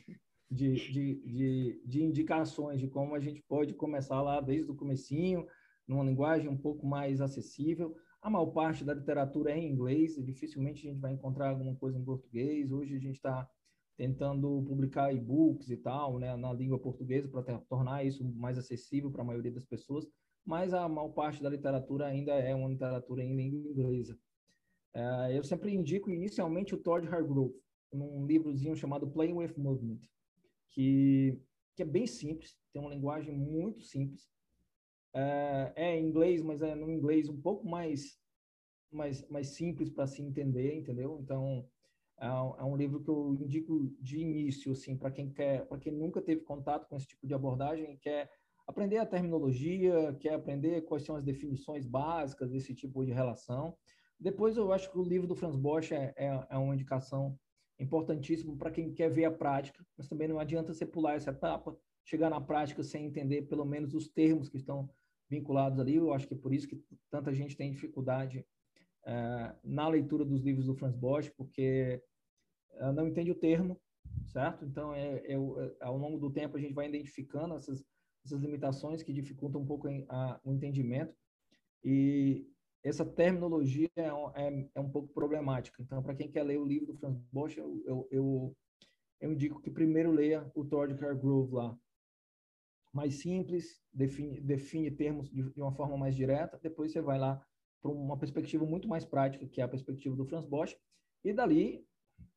de, 0.50 0.74
de, 0.74 1.14
de, 1.24 1.82
de, 1.86 2.02
indicações 2.02 2.78
de 2.78 2.88
como 2.88 3.14
a 3.14 3.20
gente 3.20 3.42
pode 3.48 3.72
começar 3.72 4.20
lá 4.20 4.40
desde 4.40 4.70
o 4.70 4.76
comecinho, 4.76 5.46
numa 5.88 6.04
linguagem 6.04 6.48
um 6.48 6.58
pouco 6.58 6.86
mais 6.86 7.20
acessível. 7.22 7.96
A 8.20 8.28
maior 8.28 8.46
parte 8.46 8.84
da 8.84 8.94
literatura 8.94 9.50
é 9.50 9.58
em 9.58 9.72
inglês, 9.72 10.16
e 10.18 10.22
dificilmente 10.22 10.86
a 10.86 10.90
gente 10.90 11.00
vai 11.00 11.12
encontrar 11.12 11.48
alguma 11.48 11.74
coisa 11.74 11.98
em 11.98 12.04
português. 12.04 12.70
Hoje 12.70 12.94
a 12.94 13.00
gente 13.00 13.16
está 13.16 13.48
tentando 13.96 14.62
publicar 14.62 15.12
e-books 15.12 15.70
e 15.70 15.76
tal, 15.76 16.18
né, 16.18 16.36
na 16.36 16.52
língua 16.52 16.78
portuguesa 16.78 17.28
para 17.28 17.58
tornar 17.60 18.04
isso 18.04 18.24
mais 18.24 18.58
acessível 18.58 19.10
para 19.10 19.22
a 19.22 19.24
maioria 19.24 19.52
das 19.52 19.64
pessoas, 19.64 20.06
mas 20.44 20.72
a 20.74 20.88
maior 20.88 21.10
parte 21.10 21.42
da 21.42 21.50
literatura 21.50 22.06
ainda 22.06 22.32
é 22.32 22.54
uma 22.54 22.68
literatura 22.68 23.22
em 23.22 23.36
língua 23.36 23.60
inglesa. 23.60 24.18
Uh, 24.94 25.30
eu 25.32 25.42
sempre 25.42 25.72
indico 25.72 26.10
inicialmente 26.10 26.74
o 26.74 26.78
Todd 26.78 27.06
Hargrove, 27.08 27.54
num 27.92 28.26
livrozinho 28.26 28.76
chamado 28.76 29.10
Playing 29.10 29.34
with 29.34 29.54
Movement, 29.56 30.00
que, 30.70 31.38
que 31.74 31.82
é 31.82 31.86
bem 31.86 32.06
simples, 32.06 32.56
tem 32.72 32.80
uma 32.80 32.90
linguagem 32.94 33.34
muito 33.34 33.82
simples. 33.82 34.24
Uh, 35.14 35.68
é 35.76 35.98
em 35.98 36.06
inglês, 36.06 36.42
mas 36.42 36.62
é 36.62 36.74
no 36.74 36.90
inglês 36.90 37.28
um 37.28 37.40
pouco 37.40 37.68
mais, 37.68 38.18
mais, 38.90 39.26
mais 39.28 39.48
simples 39.48 39.90
para 39.90 40.06
se 40.06 40.22
entender, 40.22 40.74
entendeu? 40.74 41.18
Então, 41.22 41.68
é, 42.20 42.26
é 42.26 42.64
um 42.64 42.76
livro 42.76 43.02
que 43.02 43.10
eu 43.10 43.34
indico 43.34 43.92
de 44.00 44.18
início, 44.18 44.72
assim, 44.72 44.96
para 44.96 45.10
quem 45.10 45.30
quer, 45.30 45.66
para 45.66 45.78
quem 45.78 45.92
nunca 45.92 46.22
teve 46.22 46.42
contato 46.42 46.86
com 46.88 46.96
esse 46.96 47.06
tipo 47.06 47.26
de 47.26 47.34
abordagem, 47.34 47.98
quer 47.98 48.30
aprender 48.66 48.98
a 48.98 49.06
terminologia, 49.06 50.16
quer 50.20 50.34
aprender 50.34 50.82
quais 50.82 51.04
são 51.04 51.16
as 51.16 51.24
definições 51.24 51.86
básicas 51.86 52.50
desse 52.50 52.74
tipo 52.74 53.04
de 53.04 53.12
relação. 53.12 53.76
Depois, 54.22 54.56
eu 54.56 54.72
acho 54.72 54.88
que 54.88 54.96
o 54.96 55.02
livro 55.02 55.26
do 55.26 55.34
Franz 55.34 55.56
Bosch 55.56 55.90
é, 55.90 56.14
é, 56.16 56.46
é 56.48 56.56
uma 56.56 56.74
indicação 56.74 57.36
importantíssima 57.78 58.56
para 58.56 58.70
quem 58.70 58.94
quer 58.94 59.10
ver 59.10 59.24
a 59.24 59.32
prática, 59.32 59.84
mas 59.98 60.08
também 60.08 60.28
não 60.28 60.38
adianta 60.38 60.72
você 60.72 60.86
pular 60.86 61.14
essa 61.14 61.30
etapa, 61.30 61.76
chegar 62.04 62.30
na 62.30 62.40
prática 62.40 62.84
sem 62.84 63.04
entender 63.04 63.42
pelo 63.42 63.64
menos 63.64 63.94
os 63.94 64.08
termos 64.08 64.48
que 64.48 64.56
estão 64.56 64.88
vinculados 65.28 65.80
ali. 65.80 65.96
Eu 65.96 66.12
acho 66.12 66.28
que 66.28 66.34
é 66.34 66.38
por 66.38 66.54
isso 66.54 66.68
que 66.68 66.80
tanta 67.10 67.34
gente 67.34 67.56
tem 67.56 67.72
dificuldade 67.72 68.46
é, 69.04 69.56
na 69.64 69.88
leitura 69.88 70.24
dos 70.24 70.40
livros 70.40 70.66
do 70.66 70.74
Franz 70.76 70.94
Bosch, 70.94 71.28
porque 71.36 72.00
é, 72.74 72.92
não 72.92 73.08
entende 73.08 73.32
o 73.32 73.34
termo, 73.34 73.76
certo? 74.26 74.64
Então, 74.64 74.94
é, 74.94 75.16
é, 75.16 75.32
é, 75.32 75.36
ao 75.80 75.98
longo 75.98 76.16
do 76.16 76.30
tempo, 76.30 76.56
a 76.56 76.60
gente 76.60 76.74
vai 76.74 76.88
identificando 76.88 77.54
essas, 77.56 77.84
essas 78.24 78.40
limitações 78.40 79.02
que 79.02 79.12
dificultam 79.12 79.62
um 79.62 79.66
pouco 79.66 79.88
a, 80.08 80.40
o 80.44 80.52
entendimento. 80.52 81.12
E 81.84 82.46
essa 82.82 83.04
terminologia 83.04 83.88
é, 83.96 84.08
é, 84.08 84.68
é, 84.74 84.80
um 84.80 84.90
pouco 84.90 85.12
problemática. 85.12 85.80
Então, 85.80 86.02
para 86.02 86.14
quem 86.14 86.30
quer 86.30 86.42
ler 86.42 86.58
o 86.58 86.64
livro 86.64 86.86
do 86.86 86.98
Franz 86.98 87.16
Bosch, 87.30 87.56
eu, 87.56 87.82
eu, 87.86 88.08
eu, 88.10 88.56
eu 89.20 89.32
indico 89.32 89.60
que 89.60 89.70
primeiro 89.70 90.10
leia 90.10 90.50
o 90.54 90.64
Thor 90.64 90.88
de 90.88 90.94
Grove 90.94 91.54
lá. 91.54 91.78
mais 92.92 93.20
simples, 93.20 93.80
define, 93.92 94.40
define 94.40 94.90
termos 94.90 95.30
de, 95.30 95.42
de 95.50 95.60
uma 95.60 95.72
forma 95.72 95.96
mais 95.96 96.14
direta, 96.14 96.58
depois 96.60 96.92
você 96.92 97.00
vai 97.00 97.18
lá 97.18 97.44
para 97.80 97.90
uma 97.90 98.16
perspectiva 98.18 98.64
muito 98.64 98.88
mais 98.88 99.04
prática, 99.04 99.46
que 99.46 99.60
é 99.60 99.64
a 99.64 99.68
perspectiva 99.68 100.16
do 100.16 100.24
Franz 100.24 100.44
Bosch, 100.44 100.76
e 101.24 101.32
dali, 101.32 101.86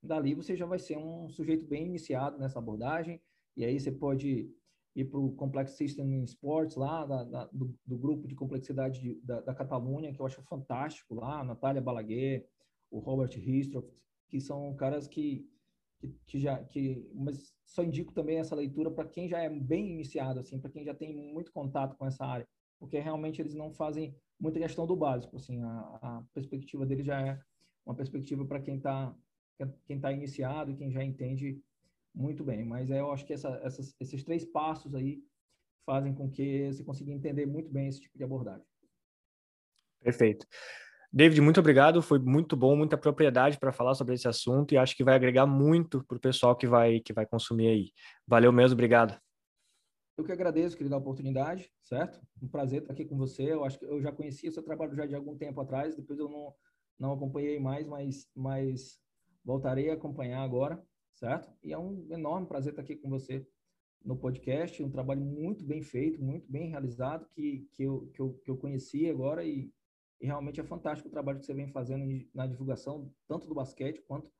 dali 0.02 0.36
você 0.36 0.56
já 0.56 0.66
vai 0.66 0.80
ser 0.80 0.98
um 0.98 1.28
sujeito 1.30 1.66
bem 1.66 1.86
iniciado 1.86 2.38
nessa 2.38 2.60
abordagem, 2.60 3.22
e 3.58 3.66
aí 3.66 3.80
você 3.80 3.92
pode 3.92 4.54
ir 4.96 5.06
para 5.06 5.20
o 5.20 5.34
Complex 5.34 5.72
System 5.72 6.14
in 6.14 6.24
Sports 6.24 6.76
lá, 6.76 7.06
da, 7.06 7.24
da, 7.24 7.46
do, 7.48 7.78
do, 7.86 7.98
grupo 7.98 8.28
de 8.28 8.36
complexidade 8.36 9.02
de, 9.02 9.22
da, 9.22 9.42
da, 9.42 9.54
Catalunha, 9.54 10.14
que 10.14 10.22
eu 10.22 10.26
acho 10.26 10.42
fantástico 10.44 11.16
lá, 11.16 11.42
a 11.42 11.44
Natália 11.44 11.82
Balaguer, 11.82 12.48
o 12.90 13.00
Robert 13.00 13.38
Histroff, 13.38 13.88
que 14.30 14.40
são 14.40 14.74
caras 14.76 15.08
que 15.08 15.46
que, 16.00 16.14
que, 16.28 16.40
já 16.40 16.64
que 16.64 17.10
mas 17.14 17.54
só 17.66 17.84
indico 17.84 18.14
também 18.14 18.38
essa 18.38 18.56
leitura 18.56 18.92
para 18.92 19.08
quem 19.08 19.28
já 19.30 19.40
é 19.40 19.50
bem 19.50 19.92
iniciado 19.92 20.40
assim 20.40 20.60
para 20.60 20.70
quem 20.70 20.84
já 20.84 20.94
tem 20.94 21.16
muito 21.16 21.52
contato 21.52 21.96
com 21.96 22.06
essa 22.06 22.26
área 22.26 22.48
porque 22.78 23.00
realmente 23.00 23.42
eles 23.42 23.56
não 23.56 23.72
fazem 23.72 24.14
muita 24.40 24.60
questão 24.60 24.86
do 24.86 24.96
básico 24.96 25.38
assim 25.38 25.62
a, 25.62 25.70
a 26.02 26.24
perspectiva 26.34 26.86
dele 26.86 27.04
já 27.04 27.22
é 27.22 27.40
uma 27.86 27.96
perspectiva 27.96 28.46
para 28.46 28.60
quem 28.60 28.76
está 28.76 29.16
quem 29.86 29.96
está 29.96 30.12
iniciado 30.12 30.72
e 30.72 30.76
quem 30.76 30.92
já 30.92 31.04
entende 31.04 31.62
muito 32.16 32.44
bem 32.44 32.66
mas 32.66 32.90
eu 32.90 33.12
acho 33.12 33.26
que 33.26 33.34
essa, 33.34 33.50
essas, 33.64 33.94
esses 34.00 34.24
três 34.24 34.46
passos 34.46 34.96
aí 34.96 35.22
fazem 35.86 36.14
com 36.14 36.30
que 36.30 36.72
você 36.72 36.84
consiga 36.84 37.12
entender 37.12 37.46
muito 37.46 37.70
bem 37.70 37.88
esse 37.88 38.02
tipo 38.02 38.18
de 38.18 38.24
abordagem 38.24 38.66
perfeito 40.02 40.48
David, 41.16 41.40
muito 41.40 41.62
obrigado. 41.62 42.02
Foi 42.02 42.20
muito 42.20 42.58
bom, 42.58 42.76
muita 42.76 42.98
propriedade 42.98 43.58
para 43.58 43.72
falar 43.72 43.96
sobre 43.96 44.16
esse 44.16 44.28
assunto 44.28 44.74
e 44.74 44.78
acho 44.78 44.98
que 44.98 45.04
vai 45.04 45.16
agregar 45.16 45.46
muito 45.46 46.04
para 46.04 46.18
o 46.18 46.20
pessoal 46.20 46.58
que 46.58 46.68
vai, 46.68 47.00
que 47.00 47.14
vai 47.14 47.26
consumir 47.26 47.68
aí. 47.70 47.92
Valeu 48.28 48.52
mesmo, 48.52 48.74
obrigado. 48.74 49.18
Eu 50.18 50.26
que 50.26 50.32
agradeço, 50.34 50.76
querida, 50.76 50.96
a 50.96 50.98
oportunidade, 50.98 51.72
certo? 51.82 52.22
Um 52.42 52.50
prazer 52.50 52.82
estar 52.82 52.92
aqui 52.92 53.06
com 53.06 53.18
você. 53.18 53.54
Eu 53.54 53.64
acho 53.64 53.80
que 53.80 53.86
eu 53.86 54.02
já 54.02 54.12
conhecia 54.12 54.50
o 54.50 54.52
seu 54.52 54.62
trabalho 54.62 54.94
já 54.94 55.06
de 55.06 55.16
algum 55.16 55.38
tempo 55.38 55.62
atrás, 55.62 55.96
depois 55.96 56.20
eu 56.20 56.28
não, 56.28 56.54
não 57.00 57.14
acompanhei 57.14 57.62
mais, 57.62 57.88
mas, 57.88 58.28
mas 58.36 59.00
voltarei 59.44 59.90
a 59.90 59.94
acompanhar 59.94 60.42
agora, 60.42 60.82
certo? 61.16 61.52
E 61.64 61.74
é 61.74 61.78
um 61.78 62.06
enorme 62.12 62.48
prazer 62.48 62.72
estar 62.72 62.82
aqui 62.82 62.96
com 62.96 63.10
você 63.10 63.48
no 64.04 64.16
podcast, 64.16 64.84
um 64.84 64.92
trabalho 64.92 65.22
muito 65.22 65.66
bem 65.66 65.82
feito, 65.82 66.22
muito 66.22 66.50
bem 66.52 66.70
realizado, 66.70 67.28
que, 67.34 67.68
que, 67.74 67.84
eu, 67.84 68.08
que, 68.14 68.22
eu, 68.22 68.34
que 68.44 68.52
eu 68.52 68.58
conheci 68.58 69.10
agora 69.10 69.44
e 69.44 69.74
e 70.20 70.26
realmente 70.26 70.60
é 70.60 70.64
fantástico 70.64 71.08
o 71.08 71.12
trabalho 71.12 71.40
que 71.40 71.46
você 71.46 71.54
vem 71.54 71.68
fazendo 71.68 72.06
na 72.34 72.48
divulgação, 72.48 73.14
tanto 73.28 73.48
do 73.48 73.56
basquete 73.56 74.02
quanto 74.02 74.32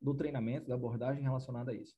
do 0.00 0.14
treinamento, 0.14 0.68
da 0.68 0.74
abordagem 0.74 1.22
relacionada 1.22 1.70
a 1.70 1.74
isso. 1.74 1.96